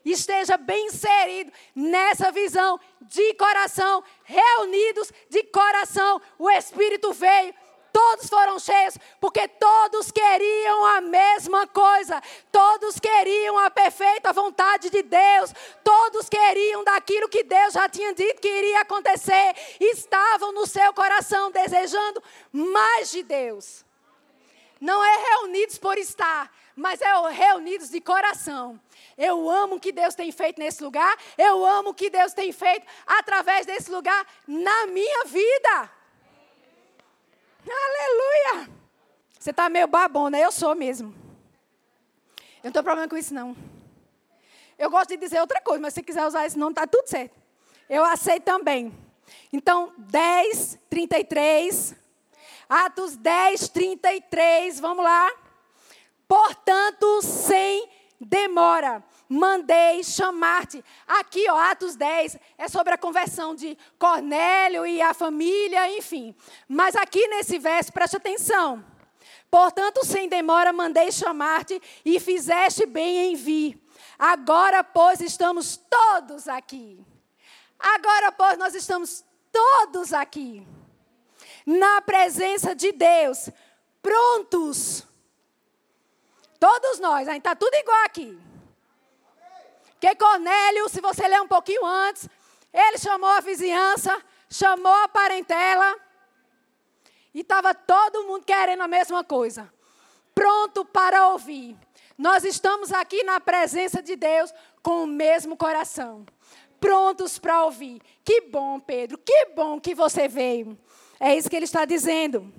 Esteja 0.04 0.58
bem 0.58 0.88
inserido 0.88 1.50
nessa 1.74 2.30
visão 2.30 2.78
de 3.00 3.32
coração, 3.34 4.04
reunidos 4.22 5.10
de 5.30 5.42
coração. 5.44 6.20
O 6.38 6.50
Espírito 6.50 7.10
veio 7.14 7.54
Todos 7.94 8.28
foram 8.28 8.58
cheios, 8.58 8.98
porque 9.20 9.46
todos 9.46 10.10
queriam 10.10 10.84
a 10.84 11.00
mesma 11.00 11.64
coisa. 11.68 12.20
Todos 12.50 12.98
queriam 12.98 13.56
a 13.56 13.70
perfeita 13.70 14.32
vontade 14.32 14.90
de 14.90 15.00
Deus. 15.00 15.54
Todos 15.84 16.28
queriam 16.28 16.82
daquilo 16.82 17.28
que 17.28 17.44
Deus 17.44 17.72
já 17.72 17.88
tinha 17.88 18.12
dito 18.12 18.40
que 18.40 18.48
iria 18.48 18.80
acontecer. 18.80 19.54
Estavam 19.78 20.50
no 20.50 20.66
seu 20.66 20.92
coração 20.92 21.52
desejando 21.52 22.20
mais 22.50 23.12
de 23.12 23.22
Deus. 23.22 23.84
Não 24.80 25.02
é 25.04 25.16
reunidos 25.30 25.78
por 25.78 25.96
estar, 25.96 26.52
mas 26.74 27.00
é 27.00 27.12
reunidos 27.30 27.90
de 27.90 28.00
coração. 28.00 28.80
Eu 29.16 29.48
amo 29.48 29.76
o 29.76 29.80
que 29.80 29.92
Deus 29.92 30.16
tem 30.16 30.32
feito 30.32 30.58
nesse 30.58 30.82
lugar. 30.82 31.16
Eu 31.38 31.64
amo 31.64 31.90
o 31.90 31.94
que 31.94 32.10
Deus 32.10 32.34
tem 32.34 32.50
feito 32.50 32.84
através 33.06 33.64
desse 33.64 33.88
lugar 33.88 34.26
na 34.48 34.86
minha 34.88 35.26
vida. 35.26 36.03
Aleluia! 37.66 38.70
Você 39.38 39.50
está 39.50 39.68
meio 39.68 39.86
babona, 39.86 40.38
eu 40.38 40.50
sou 40.50 40.74
mesmo. 40.74 41.14
Eu 42.62 42.68
não 42.68 42.72
tenho 42.72 42.84
problema 42.84 43.08
com 43.08 43.16
isso, 43.16 43.34
não. 43.34 43.56
Eu 44.78 44.90
gosto 44.90 45.10
de 45.10 45.16
dizer 45.16 45.40
outra 45.40 45.60
coisa, 45.60 45.80
mas 45.80 45.94
se 45.94 46.02
quiser 46.02 46.26
usar 46.26 46.46
isso, 46.46 46.58
não 46.58 46.70
está 46.70 46.86
tudo 46.86 47.06
certo. 47.06 47.34
Eu 47.88 48.04
aceito 48.04 48.44
também. 48.44 48.92
Então, 49.52 49.92
10, 49.98 50.78
33. 50.88 51.94
Atos 52.68 53.16
10, 53.16 53.68
33. 53.68 54.80
Vamos 54.80 55.04
lá. 55.04 55.30
Portanto, 56.26 57.22
sem 57.22 57.88
demora 58.20 59.02
mandei 59.28 60.02
chamar-te. 60.04 60.84
Aqui, 61.06 61.48
ó, 61.50 61.56
Atos 61.56 61.96
10, 61.96 62.38
é 62.58 62.68
sobre 62.68 62.94
a 62.94 62.98
conversão 62.98 63.54
de 63.54 63.76
Cornélio 63.98 64.86
e 64.86 65.00
a 65.00 65.14
família, 65.14 65.96
enfim. 65.96 66.34
Mas 66.68 66.94
aqui 66.96 67.26
nesse 67.28 67.58
verso, 67.58 67.92
preste 67.92 68.16
atenção. 68.16 68.84
Portanto, 69.50 70.04
sem 70.04 70.28
demora, 70.28 70.72
mandei 70.72 71.12
chamar-te 71.12 71.80
e 72.04 72.18
fizeste 72.18 72.86
bem 72.86 73.32
em 73.32 73.36
vir. 73.36 73.80
Agora, 74.18 74.82
pois, 74.82 75.20
estamos 75.20 75.76
todos 75.76 76.48
aqui. 76.48 77.04
Agora, 77.78 78.32
pois, 78.32 78.58
nós 78.58 78.74
estamos 78.74 79.24
todos 79.52 80.12
aqui. 80.12 80.66
Na 81.66 82.00
presença 82.02 82.74
de 82.74 82.92
Deus, 82.92 83.48
prontos. 84.02 85.06
Todos 86.58 86.98
nós, 86.98 87.28
ainda 87.28 87.36
está 87.36 87.54
tudo 87.54 87.74
igual 87.74 88.04
aqui. 88.04 88.38
Que 90.00 90.14
Cornélio, 90.14 90.88
se 90.88 91.00
você 91.00 91.26
ler 91.26 91.40
um 91.40 91.48
pouquinho 91.48 91.84
antes, 91.84 92.28
ele 92.72 92.98
chamou 92.98 93.28
a 93.30 93.40
vizinhança, 93.40 94.20
chamou 94.50 94.92
a 94.92 95.08
parentela, 95.08 95.96
e 97.32 97.40
estava 97.40 97.74
todo 97.74 98.24
mundo 98.24 98.44
querendo 98.44 98.82
a 98.82 98.88
mesma 98.88 99.24
coisa, 99.24 99.72
pronto 100.34 100.84
para 100.84 101.28
ouvir. 101.28 101.76
Nós 102.16 102.44
estamos 102.44 102.92
aqui 102.92 103.24
na 103.24 103.40
presença 103.40 104.00
de 104.02 104.14
Deus 104.14 104.52
com 104.82 105.02
o 105.02 105.06
mesmo 105.06 105.56
coração, 105.56 106.24
prontos 106.80 107.38
para 107.38 107.64
ouvir. 107.64 108.00
Que 108.24 108.42
bom, 108.42 108.78
Pedro, 108.78 109.18
que 109.18 109.46
bom 109.46 109.80
que 109.80 109.94
você 109.94 110.28
veio. 110.28 110.78
É 111.18 111.36
isso 111.36 111.50
que 111.50 111.56
ele 111.56 111.64
está 111.64 111.84
dizendo. 111.84 112.52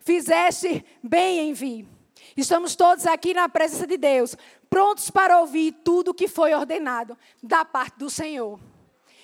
Fizeste 0.00 0.84
bem 1.02 1.50
em 1.50 1.52
vir. 1.52 1.95
Estamos 2.36 2.76
todos 2.76 3.06
aqui 3.06 3.32
na 3.32 3.48
presença 3.48 3.86
de 3.86 3.96
Deus, 3.96 4.36
prontos 4.68 5.10
para 5.10 5.40
ouvir 5.40 5.72
tudo 5.82 6.10
o 6.10 6.14
que 6.14 6.28
foi 6.28 6.52
ordenado 6.52 7.16
da 7.42 7.64
parte 7.64 7.98
do 7.98 8.10
Senhor. 8.10 8.60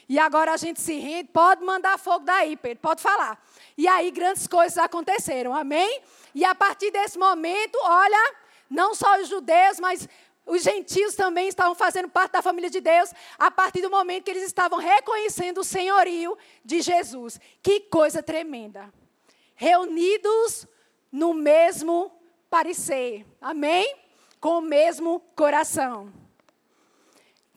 E 0.08 0.18
agora 0.18 0.52
a 0.52 0.56
gente 0.56 0.80
se 0.80 0.94
rende, 0.94 1.28
pode 1.28 1.62
mandar 1.62 1.98
fogo 1.98 2.24
daí, 2.24 2.56
Pedro, 2.56 2.80
pode 2.80 3.02
falar. 3.02 3.42
E 3.76 3.86
aí 3.86 4.10
grandes 4.10 4.46
coisas 4.46 4.78
aconteceram, 4.78 5.54
amém? 5.54 6.00
E 6.34 6.42
a 6.42 6.54
partir 6.54 6.90
desse 6.90 7.18
momento, 7.18 7.78
olha, 7.82 8.34
não 8.68 8.94
só 8.94 9.20
os 9.20 9.28
judeus, 9.28 9.78
mas 9.78 10.08
os 10.46 10.62
gentios 10.62 11.14
também 11.14 11.48
estavam 11.48 11.74
fazendo 11.74 12.08
parte 12.08 12.32
da 12.32 12.40
família 12.40 12.70
de 12.70 12.80
Deus, 12.80 13.12
a 13.38 13.50
partir 13.50 13.82
do 13.82 13.90
momento 13.90 14.24
que 14.24 14.30
eles 14.30 14.44
estavam 14.44 14.78
reconhecendo 14.78 15.58
o 15.58 15.64
senhorio 15.64 16.36
de 16.64 16.80
Jesus. 16.80 17.38
Que 17.62 17.80
coisa 17.80 18.22
tremenda. 18.22 18.92
Reunidos 19.54 20.66
no 21.12 21.34
mesmo 21.34 22.21
parecer. 22.52 23.24
Amém? 23.40 23.96
Com 24.38 24.58
o 24.58 24.60
mesmo 24.60 25.20
coração. 25.34 26.12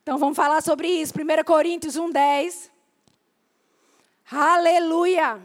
Então 0.02 0.18
vamos 0.18 0.38
falar 0.38 0.64
sobre 0.64 0.88
isso. 0.88 1.14
1 1.14 1.44
Coríntios 1.44 1.98
1:10. 1.98 2.72
Aleluia! 4.32 5.42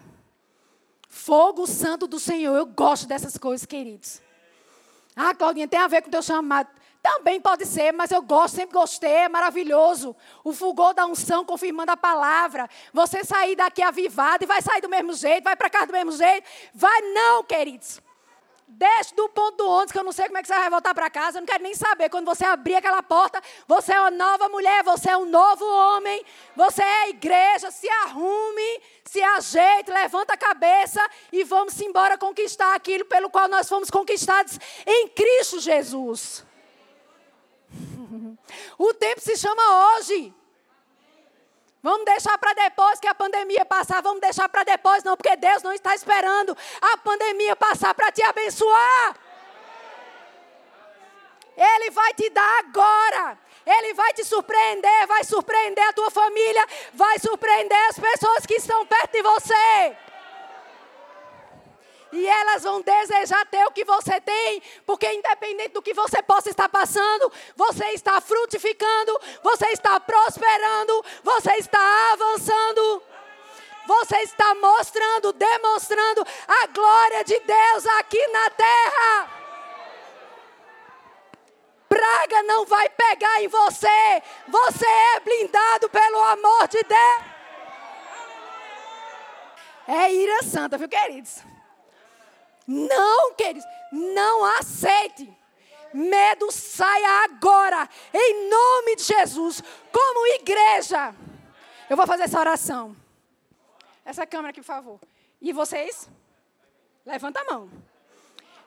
Fogo 1.09 1.67
santo 1.67 2.07
do 2.07 2.21
Senhor. 2.21 2.57
Eu 2.57 2.65
gosto 2.65 3.09
dessas 3.09 3.37
coisas, 3.37 3.67
queridos. 3.67 4.23
Ah, 5.17 5.35
Claudinha, 5.35 5.67
tem 5.67 5.81
a 5.81 5.89
ver 5.89 6.03
com 6.03 6.09
o 6.09 6.13
teu 6.13 6.23
chamado. 6.23 6.69
Também 7.03 7.41
pode 7.41 7.67
ser, 7.67 7.93
mas 7.93 8.13
eu 8.13 8.23
gosto, 8.23 8.57
sempre 8.57 8.75
gostei, 8.75 9.11
é 9.11 9.29
maravilhoso. 9.29 10.15
O 10.45 10.53
fulgor 10.53 10.95
da 10.95 11.07
unção 11.07 11.45
confirmando 11.45 11.91
a 11.91 11.97
palavra. 11.97 12.69
Você 12.93 13.25
sair 13.25 13.57
daqui 13.57 13.83
avivado 13.83 14.45
e 14.45 14.47
vai 14.47 14.63
sair 14.63 14.81
do 14.81 14.89
mesmo 14.89 15.13
jeito, 15.15 15.43
vai 15.43 15.57
para 15.57 15.71
casa 15.71 15.87
do 15.87 15.93
mesmo 15.93 16.13
jeito. 16.13 16.47
Vai 16.73 17.01
não, 17.13 17.43
queridos. 17.43 18.01
Desce 18.73 19.15
do 19.17 19.29
ponto 19.29 19.57
do 19.57 19.69
ônibus, 19.69 19.91
que 19.91 19.99
eu 19.99 20.05
não 20.05 20.13
sei 20.13 20.27
como 20.27 20.39
é 20.39 20.43
que 20.43 20.47
você 20.47 20.55
vai 20.55 20.71
voltar 20.71 20.95
para 20.95 21.11
casa. 21.11 21.39
Eu 21.39 21.41
não 21.41 21.47
quero 21.47 21.63
nem 21.63 21.75
saber. 21.75 22.09
Quando 22.09 22.25
você 22.25 22.45
abrir 22.45 22.77
aquela 22.77 23.03
porta, 23.03 23.43
você 23.67 23.93
é 23.93 24.01
uma 24.01 24.13
nova 24.13 24.49
mulher, 24.49 24.85
você 24.85 25.11
é 25.11 25.17
um 25.17 25.27
novo 25.27 25.65
homem. 25.65 26.25
Você 26.55 26.81
é 26.81 27.03
a 27.03 27.09
igreja. 27.09 27.71
Se 27.73 27.89
arrume, 27.89 28.81
se 29.05 29.21
ajeite, 29.21 29.91
levanta 29.91 30.35
a 30.35 30.37
cabeça 30.37 31.05
e 31.33 31.43
vamos 31.43 31.81
embora 31.81 32.17
conquistar 32.17 32.75
aquilo 32.77 33.05
pelo 33.07 33.29
qual 33.29 33.49
nós 33.49 33.69
fomos 33.69 33.91
conquistados 33.91 34.57
em 34.87 35.09
Cristo 35.09 35.59
Jesus. 35.59 36.47
O 38.79 38.93
tempo 38.95 39.21
se 39.21 39.37
chama 39.37 39.97
hoje. 39.97 40.35
Vamos 41.83 42.05
deixar 42.05 42.37
para 42.38 42.53
depois 42.53 43.01
que 43.01 43.09
a 43.09 43.14
pandemia 43.14 43.64
passar. 43.64 44.03
Vamos 44.03 44.21
deixar 44.21 44.49
para 44.49 44.64
depois, 44.64 45.03
não, 45.03 45.16
porque 45.16 45.35
Deus 45.37 45.62
não 45.62 45.73
está 45.73 45.95
esperando 45.95 46.57
a 46.81 46.97
pandemia 46.99 47.57
passar 47.57 47.95
para 47.95 48.12
te 48.12 48.23
abençoar. 48.23 49.16
Ele 51.57 51.90
vai 51.90 52.14
te 52.14 52.31
dar 52.31 52.59
agora. 52.61 53.38
Ele 53.66 53.95
vai 53.95 54.12
te 54.14 54.25
surpreender, 54.25 55.07
vai 55.07 55.23
surpreender 55.23 55.87
a 55.87 55.93
tua 55.93 56.11
família, 56.11 56.66
vai 56.95 57.19
surpreender 57.19 57.79
as 57.90 57.99
pessoas 57.99 58.47
que 58.47 58.55
estão 58.55 58.87
perto 58.87 59.12
de 59.12 59.23
você. 59.23 59.97
E 62.12 62.27
elas 62.27 62.64
vão 62.64 62.81
desejar 62.81 63.46
ter 63.46 63.64
o 63.66 63.70
que 63.70 63.85
você 63.85 64.20
tem, 64.20 64.62
porque 64.85 65.12
independente 65.12 65.70
do 65.70 65.83
que 65.83 65.94
você 65.94 66.20
possa 66.23 66.51
estar 66.51 66.68
passando, 66.68 67.33
você 67.55 67.87
está 67.90 68.20
frutificando, 68.20 69.20
você 69.42 69.66
está 69.68 69.99
prosperando, 70.01 71.05
você 71.23 71.53
está 71.53 72.12
avançando. 72.12 73.03
Você 73.87 74.16
está 74.18 74.55
mostrando, 74.55 75.33
demonstrando 75.33 76.25
a 76.46 76.66
glória 76.68 77.25
de 77.25 77.40
Deus 77.40 77.87
aqui 77.99 78.25
na 78.29 78.51
terra. 78.51 79.31
Praga 81.88 82.42
não 82.44 82.64
vai 82.66 82.88
pegar 82.88 83.42
em 83.42 83.49
você. 83.49 84.23
Você 84.46 84.87
é 84.87 85.20
blindado 85.20 85.88
pelo 85.88 86.23
amor 86.23 86.68
de 86.68 86.81
Deus. 86.85 87.25
É 89.88 90.12
ira 90.12 90.42
santa, 90.44 90.79
viu, 90.79 90.88
queridos? 90.88 91.42
Não, 92.66 93.35
queridos, 93.35 93.64
não 93.92 94.44
aceite. 94.44 95.33
Medo 95.92 96.53
saia 96.53 97.25
agora, 97.25 97.88
em 98.14 98.49
nome 98.49 98.96
de 98.96 99.03
Jesus, 99.03 99.62
como 99.90 100.27
igreja. 100.35 101.14
Eu 101.88 101.96
vou 101.96 102.07
fazer 102.07 102.25
essa 102.25 102.38
oração. 102.38 102.96
Essa 104.05 104.25
câmera 104.27 104.51
aqui, 104.51 104.61
por 104.61 104.66
favor. 104.66 105.01
E 105.40 105.53
vocês? 105.53 106.09
Levanta 107.05 107.40
a 107.40 107.44
mão. 107.53 107.70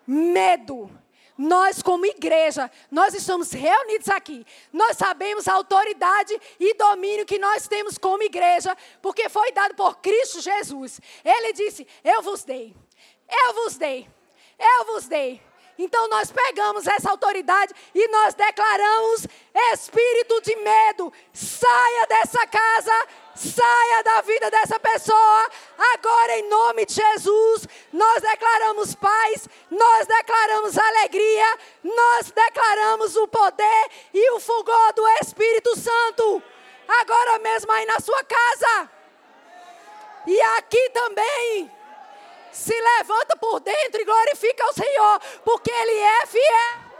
Medo. 0.06 0.89
Nós, 1.38 1.82
como 1.82 2.06
igreja, 2.06 2.69
nós 2.91 3.13
estamos 3.13 3.51
reunidos 3.51 4.10
aqui. 4.10 4.45
Nós 4.71 4.97
sabemos 4.97 5.47
a 5.47 5.53
autoridade 5.53 6.39
e 6.60 6.75
domínio 6.75 7.25
que 7.25 7.39
nós 7.39 7.67
temos 7.67 7.97
como 7.97 8.21
igreja, 8.21 8.77
porque 9.01 9.29
foi 9.29 9.51
dado 9.51 9.73
por 9.73 9.97
Cristo 9.97 10.41
Jesus. 10.41 11.01
Ele 11.23 11.53
disse: 11.53 11.88
Eu 12.03 12.21
vos 12.21 12.43
dei. 12.43 12.75
Eu 13.34 13.54
vos 13.56 13.78
dei. 13.78 14.08
Eu 14.60 14.86
vos 14.86 15.08
dei. 15.08 15.41
Então 15.78 16.08
nós 16.08 16.32
pegamos 16.32 16.86
essa 16.86 17.10
autoridade 17.10 17.74
e 17.96 18.08
nós 18.10 18.36
declaramos: 18.36 19.28
espírito 19.74 20.41
de 20.41 20.56
medo, 20.58 21.12
saia 21.34 22.06
dessa 22.08 22.46
casa, 22.46 23.08
saia 23.36 24.04
da 24.04 24.22
vida 24.22 24.52
dessa 24.52 24.80
pessoa. 24.80 25.50
Agora, 25.93 26.38
em 26.38 26.48
nome 26.48 26.86
de 26.86 26.93
Jesus, 26.93 27.67
nós 27.91 28.22
declaramos 28.22 28.93
paz, 28.93 29.50
nós 29.72 30.06
declaramos 30.06 30.78
alegria, 30.78 31.58
nós 31.84 32.32
declaramos 32.32 33.15
o 33.15 33.28
poder 33.28 33.89
e 34.13 34.32
o 34.32 34.39
fulgor 34.39 34.93
do 34.93 35.08
Espírito 35.22 35.76
Santo. 35.76 36.43
Agora 36.88 37.39
mesmo 37.39 37.72
aí 37.72 37.86
na 37.86 38.00
sua 38.00 38.24
casa. 38.24 38.91
E 40.28 40.39
aqui 40.41 40.89
também 40.91 41.83
se 42.54 42.74
levanta 42.80 43.36
por 43.36 43.60
dentro 43.60 44.00
e 44.02 44.06
glorifica 44.06 44.63
o 44.70 44.74
Senhor, 44.74 45.20
porque 45.44 45.72
Ele 45.72 46.00
é 46.00 46.26
fiel. 46.28 46.94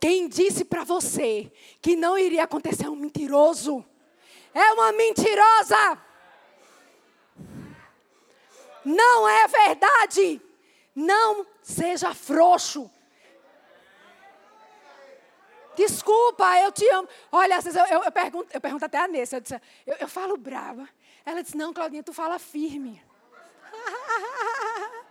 Quem 0.00 0.28
disse 0.28 0.64
para 0.64 0.84
você 0.84 1.52
que 1.82 1.94
não 1.94 2.16
iria 2.18 2.44
acontecer 2.44 2.88
um 2.88 2.96
mentiroso? 2.96 3.84
É 4.54 4.72
uma 4.72 4.92
mentirosa. 4.92 5.98
Não 8.84 9.28
é 9.28 9.46
verdade. 9.46 10.40
Não 10.94 11.46
seja 11.62 12.14
frouxo. 12.14 12.90
Desculpa, 15.76 16.58
eu 16.58 16.72
te 16.72 16.88
amo. 16.90 17.08
Olha, 17.30 17.56
às 17.56 17.64
vezes 17.64 17.78
eu, 17.78 17.86
eu, 17.86 18.04
eu 18.04 18.10
pergunto, 18.10 18.48
eu 18.52 18.60
pergunto 18.60 18.84
até 18.84 18.98
a 18.98 19.06
Nessa, 19.06 19.36
eu, 19.36 19.40
disse, 19.40 19.60
eu, 19.86 19.96
eu 20.00 20.08
falo 20.08 20.36
brava. 20.36 20.88
Ela 21.28 21.42
disse: 21.42 21.58
Não, 21.58 21.74
Claudinha, 21.74 22.02
tu 22.02 22.14
fala 22.14 22.38
firme. 22.38 23.02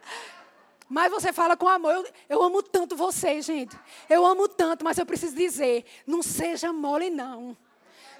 Mas 0.90 1.12
você 1.12 1.32
fala 1.32 1.56
com 1.56 1.68
amor. 1.68 1.94
Eu, 1.94 2.08
eu, 2.28 2.42
amo 2.42 2.64
tanto 2.64 2.96
você, 2.96 3.40
gente. 3.40 3.78
Eu 4.10 4.26
amo 4.26 4.48
tanto, 4.48 4.84
mas 4.84 4.98
eu 4.98 5.06
preciso 5.06 5.36
dizer: 5.36 5.86
não 6.08 6.24
seja 6.24 6.74
mole, 6.74 7.10
não. 7.10 7.56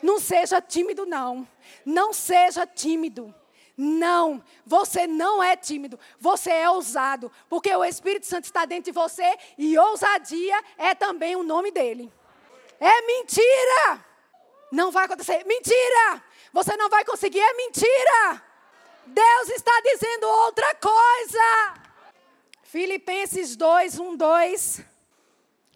Não 0.04 0.20
seja 0.20 0.62
tímido, 0.62 1.06
não. 1.06 1.48
Não 1.86 2.14
seja 2.14 2.68
tímido. 2.68 3.34
Não, 3.76 4.44
você 4.66 5.08
não 5.08 5.42
é 5.42 5.56
tímido, 5.56 6.00
você 6.20 6.50
é 6.50 6.68
ousado, 6.68 7.32
porque 7.48 7.70
o 7.76 7.86
Espírito 7.86 8.26
Santo 8.26 8.46
está 8.46 8.66
dentro 8.66 8.86
de 8.86 8.92
você 8.92 9.38
e 9.56 9.78
ousadia 9.78 10.60
é 10.80 10.96
também 10.96 11.36
o 11.36 11.44
nome 11.44 11.70
dele. 11.70 12.12
É 12.80 13.06
mentira! 13.06 14.04
Não 14.72 14.92
vai 14.92 15.06
acontecer. 15.06 15.46
Mentira! 15.46 16.24
Você 16.54 16.76
não 16.78 16.90
vai 16.90 17.04
conseguir, 17.06 17.40
é 17.40 17.54
mentira. 17.54 18.44
Deus 19.06 19.50
está 19.50 19.72
dizendo 19.84 20.28
outra 20.28 20.76
coisa. 20.76 21.74
Filipenses 22.64 23.56
2, 23.56 24.00
1, 24.00 24.16
2. 24.16 24.82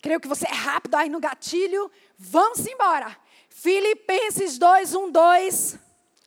Creio 0.01 0.19
que 0.19 0.27
você 0.27 0.47
é 0.47 0.53
rápido 0.53 0.95
aí 0.95 1.09
no 1.09 1.19
gatilho. 1.19 1.89
Vamos 2.17 2.65
embora. 2.65 3.17
Filipenses 3.49 4.57
2, 4.57 4.95
1, 4.95 5.11
2 5.11 5.79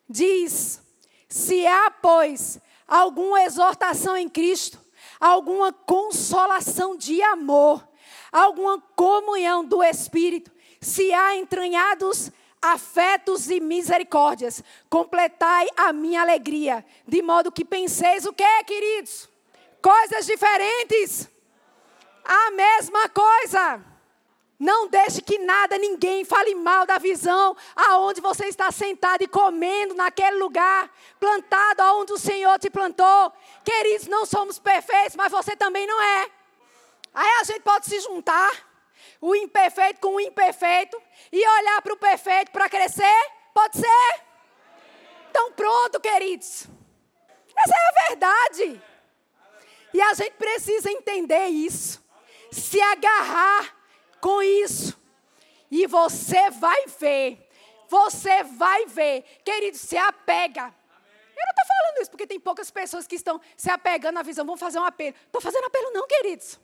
diz: 0.09 0.80
Se 1.28 1.66
há, 1.66 1.90
pois, 1.90 2.59
alguma 2.87 3.42
exortação 3.42 4.16
em 4.16 4.28
Cristo, 4.28 4.78
alguma 5.20 5.72
consolação 5.72 6.96
de 6.96 7.20
amor, 7.22 7.87
alguma 8.30 8.80
comunhão 8.94 9.64
do 9.64 9.83
Espírito, 9.83 10.50
se 10.80 11.12
há 11.12 11.37
entranhados 11.37 12.30
afetos 12.64 13.50
e 13.50 13.61
misericórdias, 13.61 14.64
completai 14.88 15.68
a 15.77 15.92
minha 15.92 16.22
alegria, 16.22 16.85
de 17.07 17.20
modo 17.20 17.53
que 17.53 17.64
penseis 17.64 18.24
o 18.24 18.33
que, 18.33 18.64
queridos? 18.64 19.29
Coisas 19.83 20.24
diferentes. 20.24 21.29
A 22.24 22.50
mesma 22.53 23.07
coisa. 23.11 23.85
Não 24.59 24.88
deixe 24.88 25.20
que 25.20 25.37
nada, 25.37 25.77
ninguém 25.77 26.24
fale 26.24 26.55
mal 26.55 26.87
da 26.87 26.96
visão 26.96 27.55
aonde 27.77 28.22
você 28.22 28.46
está 28.46 28.70
sentado 28.70 29.22
e 29.22 29.29
comendo 29.29 29.94
naquele 29.94 30.38
lugar, 30.38 30.90
plantado 31.20 31.83
aonde 31.83 32.14
o 32.14 32.18
Senhor 32.18 32.59
te 32.59 32.70
plantou. 32.70 33.33
Queridos, 33.62 34.07
não 34.07 34.24
somos 34.24 34.59
perfeitos, 34.59 35.16
mas 35.16 35.31
você 35.31 35.55
também 35.55 35.87
não 35.87 36.00
é. 36.00 36.31
Aí 37.12 37.31
a 37.40 37.44
gente 37.44 37.61
pode 37.61 37.85
se 37.85 38.00
juntar 38.00 38.50
o 39.20 39.35
imperfeito 39.35 40.00
com 40.00 40.14
o 40.14 40.20
imperfeito 40.20 41.03
e 41.32 41.46
olhar 41.46 41.82
para 41.82 41.92
o 41.92 41.96
perfeito 41.96 42.50
para 42.50 42.68
crescer? 42.68 43.30
Pode 43.52 43.76
ser? 43.76 44.20
Então, 45.30 45.52
pronto, 45.52 46.00
queridos. 46.00 46.66
Essa 47.56 47.74
é 47.74 47.88
a 47.88 48.08
verdade. 48.08 48.82
E 49.92 50.00
a 50.02 50.12
gente 50.14 50.32
precisa 50.32 50.90
entender 50.90 51.46
isso, 51.46 52.04
se 52.50 52.80
agarrar 52.80 53.76
com 54.20 54.42
isso. 54.42 54.98
E 55.70 55.87
você 55.87 56.50
vai 56.50 56.87
ver, 56.87 57.48
você 57.88 58.42
vai 58.42 58.87
ver, 58.87 59.22
querido, 59.44 59.76
se 59.76 59.96
apega. 59.96 60.74
Eu 61.37 61.46
não 61.46 61.50
estou 61.50 61.66
falando 61.66 62.02
isso 62.02 62.10
porque 62.10 62.26
tem 62.26 62.40
poucas 62.40 62.70
pessoas 62.70 63.06
que 63.06 63.16
estão 63.16 63.40
se 63.56 63.70
apegando 63.70 64.18
à 64.18 64.22
visão, 64.22 64.44
vão 64.44 64.56
fazer 64.56 64.78
um 64.78 64.84
apelo. 64.84 65.14
Estou 65.26 65.40
fazendo 65.40 65.64
apelo, 65.64 65.92
não, 65.92 66.06
queridos. 66.06 66.58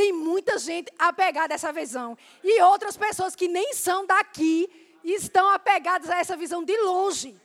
Tem 0.00 0.14
muita 0.14 0.56
gente 0.56 0.90
apegada 0.98 1.52
a 1.52 1.56
essa 1.56 1.70
visão. 1.70 2.16
E 2.42 2.62
outras 2.62 2.96
pessoas 2.96 3.36
que 3.36 3.46
nem 3.46 3.74
são 3.74 4.06
daqui 4.06 4.98
estão 5.04 5.50
apegadas 5.50 6.08
a 6.08 6.16
essa 6.16 6.38
visão 6.38 6.64
de 6.64 6.74
longe. 6.78 7.38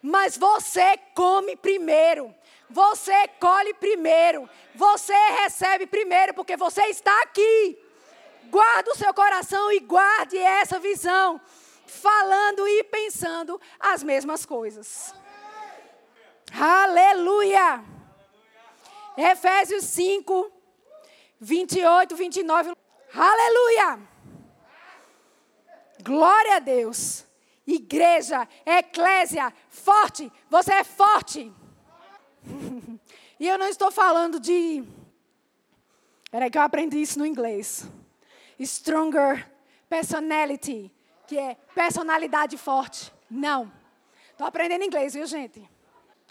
Mas 0.00 0.38
você 0.38 0.96
come 1.14 1.54
primeiro. 1.54 2.34
Você 2.70 3.28
colhe 3.38 3.74
primeiro. 3.74 4.48
Você 4.74 5.12
recebe 5.42 5.86
primeiro, 5.86 6.32
porque 6.32 6.56
você 6.56 6.80
está 6.84 7.14
aqui. 7.24 7.78
Guarda 8.44 8.92
o 8.92 8.96
seu 8.96 9.12
coração 9.12 9.70
e 9.70 9.78
guarde 9.80 10.38
essa 10.38 10.78
visão. 10.78 11.38
Falando 11.84 12.66
e 12.66 12.84
pensando 12.84 13.60
as 13.78 14.02
mesmas 14.02 14.46
coisas. 14.46 15.14
Aleluia! 16.58 17.84
Efésios 19.14 19.84
5, 19.84 20.55
28, 21.40 22.16
29. 22.16 22.72
Aleluia! 23.14 23.98
Glória 26.02 26.56
a 26.56 26.58
Deus. 26.58 27.24
Igreja, 27.66 28.46
eclésia, 28.64 29.52
forte. 29.68 30.32
Você 30.48 30.72
é 30.72 30.84
forte. 30.84 31.52
e 33.40 33.48
eu 33.48 33.58
não 33.58 33.66
estou 33.66 33.90
falando 33.90 34.38
de. 34.38 34.84
Peraí, 36.30 36.50
que 36.50 36.58
eu 36.58 36.62
aprendi 36.62 37.00
isso 37.00 37.18
no 37.18 37.26
inglês. 37.26 37.88
Stronger 38.60 39.50
personality. 39.88 40.92
que 41.26 41.36
é 41.36 41.56
personalidade 41.74 42.56
forte. 42.56 43.12
Não. 43.28 43.72
Estou 44.30 44.46
aprendendo 44.46 44.84
inglês, 44.84 45.14
viu, 45.14 45.26
gente? 45.26 45.68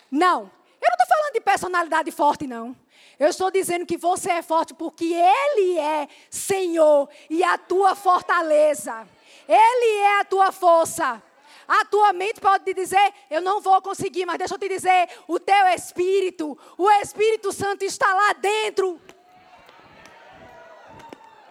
Não. 0.10 0.44
Eu 0.44 0.90
não 0.90 0.96
estou 1.04 1.08
falando 1.08 1.25
de 1.36 1.42
personalidade 1.42 2.12
forte, 2.12 2.48
não. 2.48 2.76
Eu 3.20 3.28
estou 3.28 3.52
dizendo 3.52 3.86
que 3.86 3.98
você 3.98 4.32
é 4.32 4.42
forte 4.42 4.74
porque 4.74 5.14
Ele 5.14 5.78
é 5.78 6.08
Senhor 6.30 7.10
e 7.30 7.44
a 7.44 7.58
tua 7.58 7.94
fortaleza. 7.94 9.08
Ele 9.48 10.00
é 10.00 10.20
a 10.22 10.26
tua 10.26 10.52
força. 10.52 11.22
A 11.68 11.86
tua 11.86 12.14
mente 12.14 12.40
pode 12.40 12.64
te 12.64 12.74
dizer, 12.74 13.14
eu 13.30 13.42
não 13.42 13.60
vou 13.60 13.82
conseguir, 13.82 14.26
mas 14.26 14.38
deixa 14.38 14.54
eu 14.54 14.60
te 14.60 14.70
dizer, 14.70 15.10
o 15.28 15.40
teu 15.40 15.68
espírito, 15.68 16.58
o 16.78 16.90
Espírito 16.92 17.52
Santo 17.52 17.84
está 17.84 18.14
lá 18.14 18.34
dentro, 18.34 19.02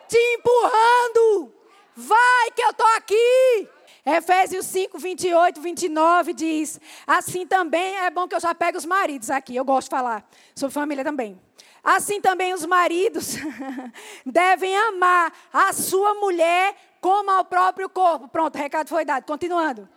te 0.09 0.17
empurrando. 0.37 1.53
Vai 1.97 2.51
que 2.53 2.63
eu 2.63 2.71
estou 2.71 2.87
aqui. 2.97 3.69
Efésios 4.07 4.67
5, 4.67 4.99
28, 4.99 5.61
29 5.61 6.35
diz: 6.35 6.81
Assim 7.07 7.47
também 7.47 7.97
é 7.97 8.11
bom 8.11 8.29
que 8.29 8.35
eu 8.35 8.41
já 8.41 8.55
pego 8.55 8.77
os 8.77 8.85
maridos 8.85 9.31
aqui, 9.31 9.57
eu 9.57 9.65
gosto 9.65 9.87
de 9.87 9.97
falar 9.97 10.29
sobre 10.55 10.75
família 10.75 11.03
também. 11.03 11.41
Assim 11.83 12.21
também 12.21 12.53
os 12.53 12.67
maridos 12.67 13.35
devem 14.25 14.77
amar 14.77 15.33
a 15.53 15.73
sua 15.73 16.15
mulher 16.15 16.75
como 17.01 17.31
ao 17.31 17.45
próprio 17.45 17.89
corpo. 17.89 18.29
Pronto, 18.29 18.57
o 18.57 18.59
recado 18.59 18.89
foi 18.89 19.05
dado. 19.05 19.25
Continuando. 19.25 19.89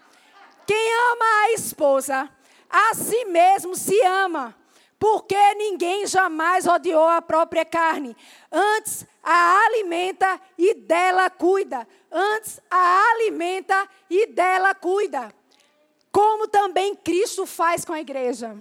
Quem 0.66 0.94
ama 1.12 1.26
a 1.46 1.52
esposa, 1.54 2.30
a 2.70 2.94
si 2.94 3.24
mesmo 3.26 3.74
se 3.74 3.98
ama, 4.02 4.54
porque 5.00 5.38
ninguém 5.56 6.06
jamais 6.06 6.68
odiou 6.68 7.08
a 7.08 7.22
própria 7.22 7.64
carne. 7.64 8.16
Antes 8.52 9.06
a 9.30 9.66
alimenta 9.66 10.40
e 10.58 10.74
dela 10.74 11.30
cuida. 11.30 11.86
Antes 12.10 12.62
a 12.72 13.12
alimenta 13.12 13.90
e 14.10 14.28
dela 14.28 14.74
cuida. 14.74 15.36
Como 16.10 16.48
também 16.48 16.96
Cristo 16.96 17.46
faz 17.46 17.84
com 17.84 17.92
a 17.92 18.00
igreja. 18.00 18.58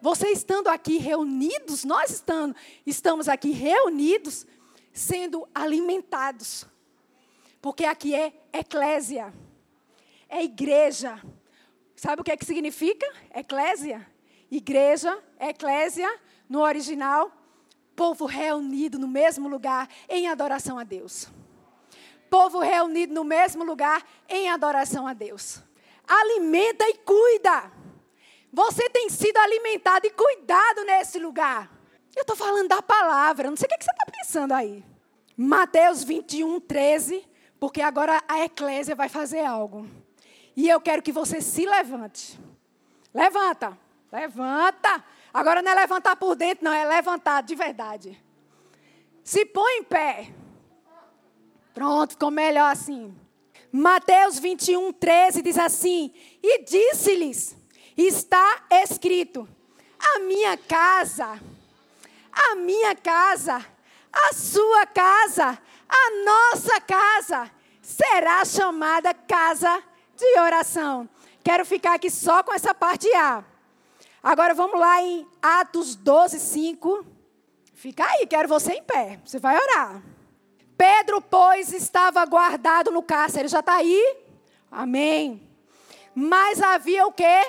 Você 0.00 0.28
estando 0.30 0.68
aqui 0.68 0.96
reunidos, 0.96 1.84
nós 1.84 2.10
estando, 2.10 2.56
estamos 2.86 3.28
aqui 3.28 3.50
reunidos, 3.50 4.46
sendo 4.90 5.46
alimentados. 5.54 6.64
Porque 7.60 7.84
aqui 7.84 8.14
é 8.14 8.32
eclésia, 8.54 9.34
é 10.30 10.42
igreja. 10.42 11.20
Sabe 11.94 12.22
o 12.22 12.24
que 12.24 12.32
é 12.32 12.36
que 12.38 12.46
significa? 12.46 13.06
Eclésia. 13.34 14.10
Igreja, 14.50 15.22
eclésia, 15.38 16.08
no 16.48 16.62
original, 16.62 17.30
povo 17.96 18.26
reunido 18.26 18.98
no 18.98 19.08
mesmo 19.08 19.48
lugar 19.48 19.88
em 20.08 20.28
adoração 20.28 20.78
a 20.78 20.84
Deus. 20.84 21.28
Povo 22.28 22.60
reunido 22.60 23.14
no 23.14 23.24
mesmo 23.24 23.64
lugar 23.64 24.06
em 24.28 24.50
adoração 24.50 25.06
a 25.06 25.14
Deus. 25.14 25.62
Alimenta 26.06 26.84
e 26.88 26.94
cuida. 26.98 27.72
Você 28.52 28.88
tem 28.90 29.08
sido 29.08 29.38
alimentado 29.38 30.06
e 30.06 30.10
cuidado 30.10 30.84
nesse 30.84 31.18
lugar. 31.18 31.70
Eu 32.14 32.22
estou 32.22 32.36
falando 32.36 32.68
da 32.68 32.82
palavra, 32.82 33.50
não 33.50 33.56
sei 33.56 33.66
o 33.66 33.68
que, 33.68 33.84
você 33.84 33.90
está 33.90 34.06
pensando 34.10 34.52
aí. 34.52 34.84
Mateus 35.36 36.02
21, 36.04 36.60
13, 36.60 37.26
porque 37.58 37.82
agora 37.82 38.22
a 38.28 38.44
eclésia 38.44 38.94
vai 38.94 39.08
fazer 39.08 39.44
algo. 39.44 39.88
E 40.56 40.68
eu 40.68 40.80
quero 40.80 41.02
que 41.02 41.12
você 41.12 41.40
se 41.40 41.66
levante. 41.66 42.38
Levanta, 43.12 43.76
levanta. 44.10 45.04
Agora 45.36 45.60
não 45.60 45.70
é 45.70 45.74
levantar 45.74 46.16
por 46.16 46.34
dentro, 46.34 46.64
não, 46.64 46.72
é 46.72 46.86
levantar 46.86 47.42
de 47.42 47.54
verdade. 47.54 48.18
Se 49.22 49.44
põe 49.44 49.80
em 49.80 49.84
pé. 49.84 50.32
Pronto, 51.74 52.12
ficou 52.12 52.30
melhor 52.30 52.72
assim. 52.72 53.14
Mateus 53.70 54.38
21, 54.38 54.94
13 54.94 55.42
diz 55.42 55.58
assim: 55.58 56.10
E 56.42 56.64
disse-lhes: 56.64 57.54
Está 57.94 58.64
escrito: 58.70 59.46
A 59.98 60.20
minha 60.20 60.56
casa, 60.56 61.38
a 62.32 62.54
minha 62.54 62.96
casa, 62.96 63.62
a 64.10 64.32
sua 64.32 64.86
casa, 64.86 65.58
a 65.86 66.24
nossa 66.24 66.80
casa 66.80 67.50
será 67.82 68.42
chamada 68.42 69.12
casa 69.12 69.82
de 70.16 70.40
oração. 70.40 71.06
Quero 71.44 71.66
ficar 71.66 71.92
aqui 71.92 72.08
só 72.08 72.42
com 72.42 72.54
essa 72.54 72.74
parte 72.74 73.06
A. 73.14 73.44
Agora 74.26 74.54
vamos 74.54 74.80
lá 74.80 75.00
em 75.00 75.24
Atos 75.40 75.94
12, 75.94 76.40
5. 76.40 77.06
Fica 77.74 78.04
aí, 78.04 78.26
quero 78.26 78.48
você 78.48 78.72
em 78.72 78.82
pé. 78.82 79.20
Você 79.24 79.38
vai 79.38 79.56
orar. 79.56 80.02
Pedro, 80.76 81.20
pois, 81.20 81.72
estava 81.72 82.26
guardado 82.26 82.90
no 82.90 83.04
cárcere. 83.04 83.46
Já 83.46 83.60
está 83.60 83.76
aí? 83.76 84.16
Amém. 84.68 85.48
Mas 86.12 86.60
havia 86.60 87.06
o 87.06 87.12
quê? 87.12 87.46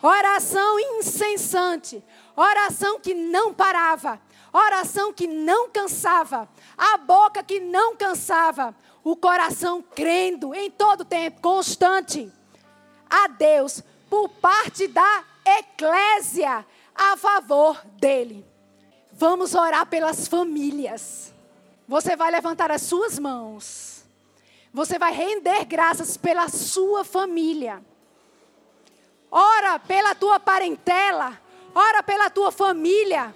Oração 0.00 0.78
incessante. 0.78 2.00
Oração 2.36 3.00
que 3.00 3.12
não 3.12 3.52
parava. 3.52 4.20
Oração 4.52 5.12
que 5.12 5.26
não 5.26 5.68
cansava. 5.70 6.48
A 6.78 6.98
boca 6.98 7.42
que 7.42 7.58
não 7.58 7.96
cansava 7.96 8.76
o 9.02 9.16
coração 9.16 9.82
crendo 9.82 10.54
em 10.54 10.70
todo 10.70 11.04
tempo, 11.04 11.40
constante, 11.40 12.32
a 13.10 13.26
Deus, 13.26 13.82
por 14.08 14.28
parte 14.28 14.86
da 14.86 15.24
eclésia, 15.46 16.66
a 16.94 17.16
favor 17.16 17.80
dele. 17.98 18.44
Vamos 19.12 19.54
orar 19.54 19.86
pelas 19.86 20.26
famílias. 20.26 21.32
Você 21.88 22.16
vai 22.16 22.30
levantar 22.30 22.70
as 22.70 22.82
suas 22.82 23.18
mãos. 23.18 24.04
Você 24.72 24.98
vai 24.98 25.12
render 25.12 25.64
graças 25.64 26.16
pela 26.16 26.48
sua 26.48 27.04
família. 27.04 27.82
Ora 29.30 29.78
pela 29.78 30.14
tua 30.14 30.38
parentela. 30.38 31.40
Ora 31.74 32.02
pela 32.02 32.28
tua 32.28 32.50
família. 32.50 33.34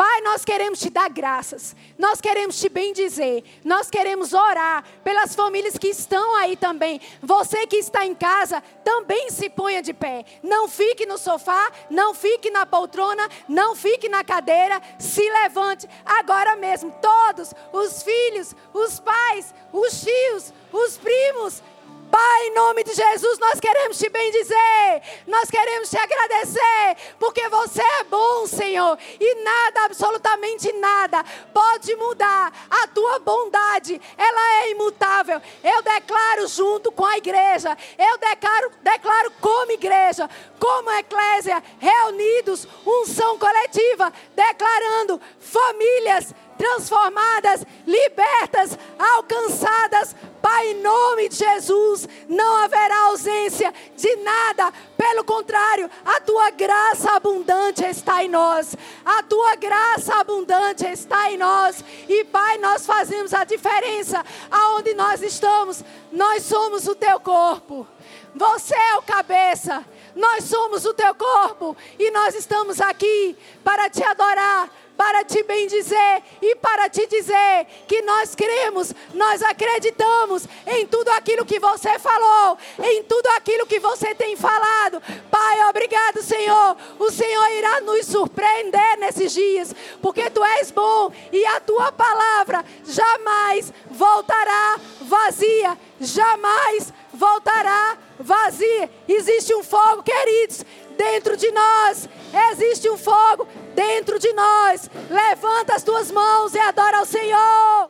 Pai, 0.00 0.22
nós 0.22 0.46
queremos 0.46 0.80
te 0.80 0.88
dar 0.88 1.10
graças, 1.10 1.76
nós 1.98 2.22
queremos 2.22 2.58
te 2.58 2.70
bendizer, 2.70 3.44
nós 3.62 3.90
queremos 3.90 4.32
orar 4.32 4.82
pelas 5.04 5.34
famílias 5.34 5.76
que 5.76 5.88
estão 5.88 6.36
aí 6.36 6.56
também. 6.56 6.98
Você 7.20 7.66
que 7.66 7.76
está 7.76 8.06
em 8.06 8.14
casa, 8.14 8.62
também 8.82 9.28
se 9.28 9.50
ponha 9.50 9.82
de 9.82 9.92
pé. 9.92 10.24
Não 10.42 10.68
fique 10.68 11.04
no 11.04 11.18
sofá, 11.18 11.70
não 11.90 12.14
fique 12.14 12.50
na 12.50 12.64
poltrona, 12.64 13.28
não 13.46 13.76
fique 13.76 14.08
na 14.08 14.24
cadeira, 14.24 14.80
se 14.98 15.20
levante 15.42 15.86
agora 16.06 16.56
mesmo. 16.56 16.90
Todos, 17.02 17.52
os 17.70 18.02
filhos, 18.02 18.56
os 18.72 18.98
pais, 19.00 19.54
os 19.70 20.00
tios, 20.00 20.54
os 20.72 20.96
primos, 20.96 21.62
Pai, 22.10 22.46
em 22.46 22.54
nome 22.54 22.82
de 22.82 22.92
Jesus, 22.92 23.38
nós 23.38 23.60
queremos 23.60 23.96
te 23.96 24.08
bendizer, 24.08 25.02
nós 25.26 25.48
queremos 25.48 25.88
te 25.88 25.96
agradecer, 25.96 26.96
porque 27.18 27.48
você 27.48 27.82
é 27.82 28.04
bom, 28.04 28.46
Senhor, 28.46 28.98
e 29.20 29.34
nada, 29.44 29.84
absolutamente 29.84 30.72
nada, 30.72 31.24
pode 31.54 31.94
mudar 31.94 32.52
a 32.68 32.88
tua 32.88 33.20
bondade, 33.20 34.00
ela 34.18 34.62
é 34.62 34.70
imutável. 34.72 35.40
Eu 35.62 35.82
declaro 35.82 36.48
junto 36.48 36.90
com 36.90 37.04
a 37.04 37.16
igreja, 37.16 37.76
eu 37.96 38.18
declaro, 38.18 38.72
declaro 38.82 39.30
como 39.40 39.72
igreja, 39.72 40.28
como 40.58 40.90
eclésia, 40.90 41.62
reunidos, 41.78 42.66
unção 42.84 43.38
coletiva, 43.38 44.12
declarando 44.34 45.20
famílias 45.38 46.34
transformadas, 46.60 47.64
libertas, 47.86 48.78
alcançadas. 48.98 50.14
Pai, 50.42 50.72
em 50.72 50.82
nome 50.82 51.30
de 51.30 51.36
Jesus, 51.36 52.06
não 52.28 52.56
haverá 52.56 53.06
ausência 53.06 53.72
de 53.96 54.16
nada. 54.16 54.70
Pelo 54.96 55.24
contrário, 55.24 55.90
a 56.04 56.20
tua 56.20 56.50
graça 56.50 57.12
abundante 57.12 57.82
está 57.84 58.22
em 58.22 58.28
nós. 58.28 58.76
A 59.04 59.22
tua 59.22 59.56
graça 59.56 60.14
abundante 60.16 60.86
está 60.86 61.30
em 61.30 61.38
nós. 61.38 61.82
E, 62.06 62.24
Pai, 62.24 62.58
nós 62.58 62.84
fazemos 62.84 63.32
a 63.32 63.44
diferença 63.44 64.22
aonde 64.50 64.92
nós 64.92 65.22
estamos. 65.22 65.82
Nós 66.12 66.42
somos 66.42 66.86
o 66.86 66.94
teu 66.94 67.18
corpo. 67.20 67.86
Você 68.34 68.74
é 68.74 68.96
o 68.96 69.02
cabeça. 69.02 69.84
Nós 70.14 70.44
somos 70.44 70.84
o 70.84 70.94
teu 70.94 71.14
corpo 71.14 71.76
e 71.98 72.10
nós 72.10 72.34
estamos 72.34 72.80
aqui 72.80 73.36
para 73.62 73.88
te 73.88 74.02
adorar, 74.02 74.68
para 75.00 75.24
te 75.24 75.42
bendizer 75.42 76.22
e 76.42 76.54
para 76.56 76.86
te 76.90 77.06
dizer 77.06 77.66
que 77.88 78.02
nós 78.02 78.34
cremos, 78.34 78.92
nós 79.14 79.42
acreditamos 79.42 80.46
em 80.66 80.86
tudo 80.86 81.08
aquilo 81.12 81.46
que 81.46 81.58
você 81.58 81.98
falou, 81.98 82.58
em 82.78 83.02
tudo 83.04 83.26
aquilo 83.28 83.66
que 83.66 83.80
você 83.80 84.14
tem 84.14 84.36
falado. 84.36 85.02
Pai, 85.30 85.68
obrigado, 85.70 86.22
Senhor. 86.22 86.76
O 86.98 87.10
Senhor 87.10 87.50
irá 87.52 87.80
nos 87.80 88.04
surpreender 88.06 88.98
nesses 88.98 89.32
dias, 89.32 89.74
porque 90.02 90.28
tu 90.28 90.44
és 90.44 90.70
bom 90.70 91.10
e 91.32 91.46
a 91.46 91.60
tua 91.60 91.90
palavra 91.92 92.62
jamais 92.84 93.72
voltará 93.90 94.78
vazia, 95.00 95.78
jamais 95.98 96.92
voltará 97.20 97.98
vazia. 98.18 98.90
Existe 99.06 99.54
um 99.54 99.62
fogo, 99.62 100.02
queridos, 100.02 100.64
dentro 100.96 101.36
de 101.36 101.50
nós. 101.52 102.08
Existe 102.50 102.88
um 102.88 102.96
fogo 102.96 103.46
dentro 103.74 104.18
de 104.18 104.32
nós. 104.32 104.90
Levanta 105.10 105.74
as 105.74 105.82
tuas 105.82 106.10
mãos 106.10 106.54
e 106.54 106.58
adora 106.58 106.98
ao 106.98 107.04
Senhor. 107.04 107.88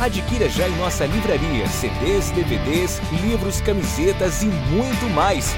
Adquira 0.00 0.48
já 0.48 0.68
em 0.68 0.76
nossa 0.76 1.06
livraria 1.06 1.66
CDs, 1.68 2.30
DVDs, 2.32 3.00
livros, 3.24 3.60
camisetas 3.62 4.42
e 4.42 4.46
muito 4.46 5.08
mais. 5.14 5.54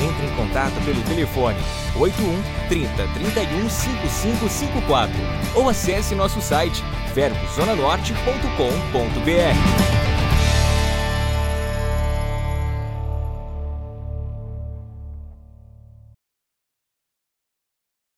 Entre 0.00 0.26
em 0.26 0.36
contato 0.36 0.74
pelo 0.84 1.02
telefone 1.02 1.58
81 1.98 2.42
30 2.68 3.08
31 3.14 3.68
5554 3.68 5.12
ou 5.54 5.68
acesse 5.68 6.14
nosso 6.14 6.40
site 6.40 6.82
verbozonanorte.com.br. 7.14 10.07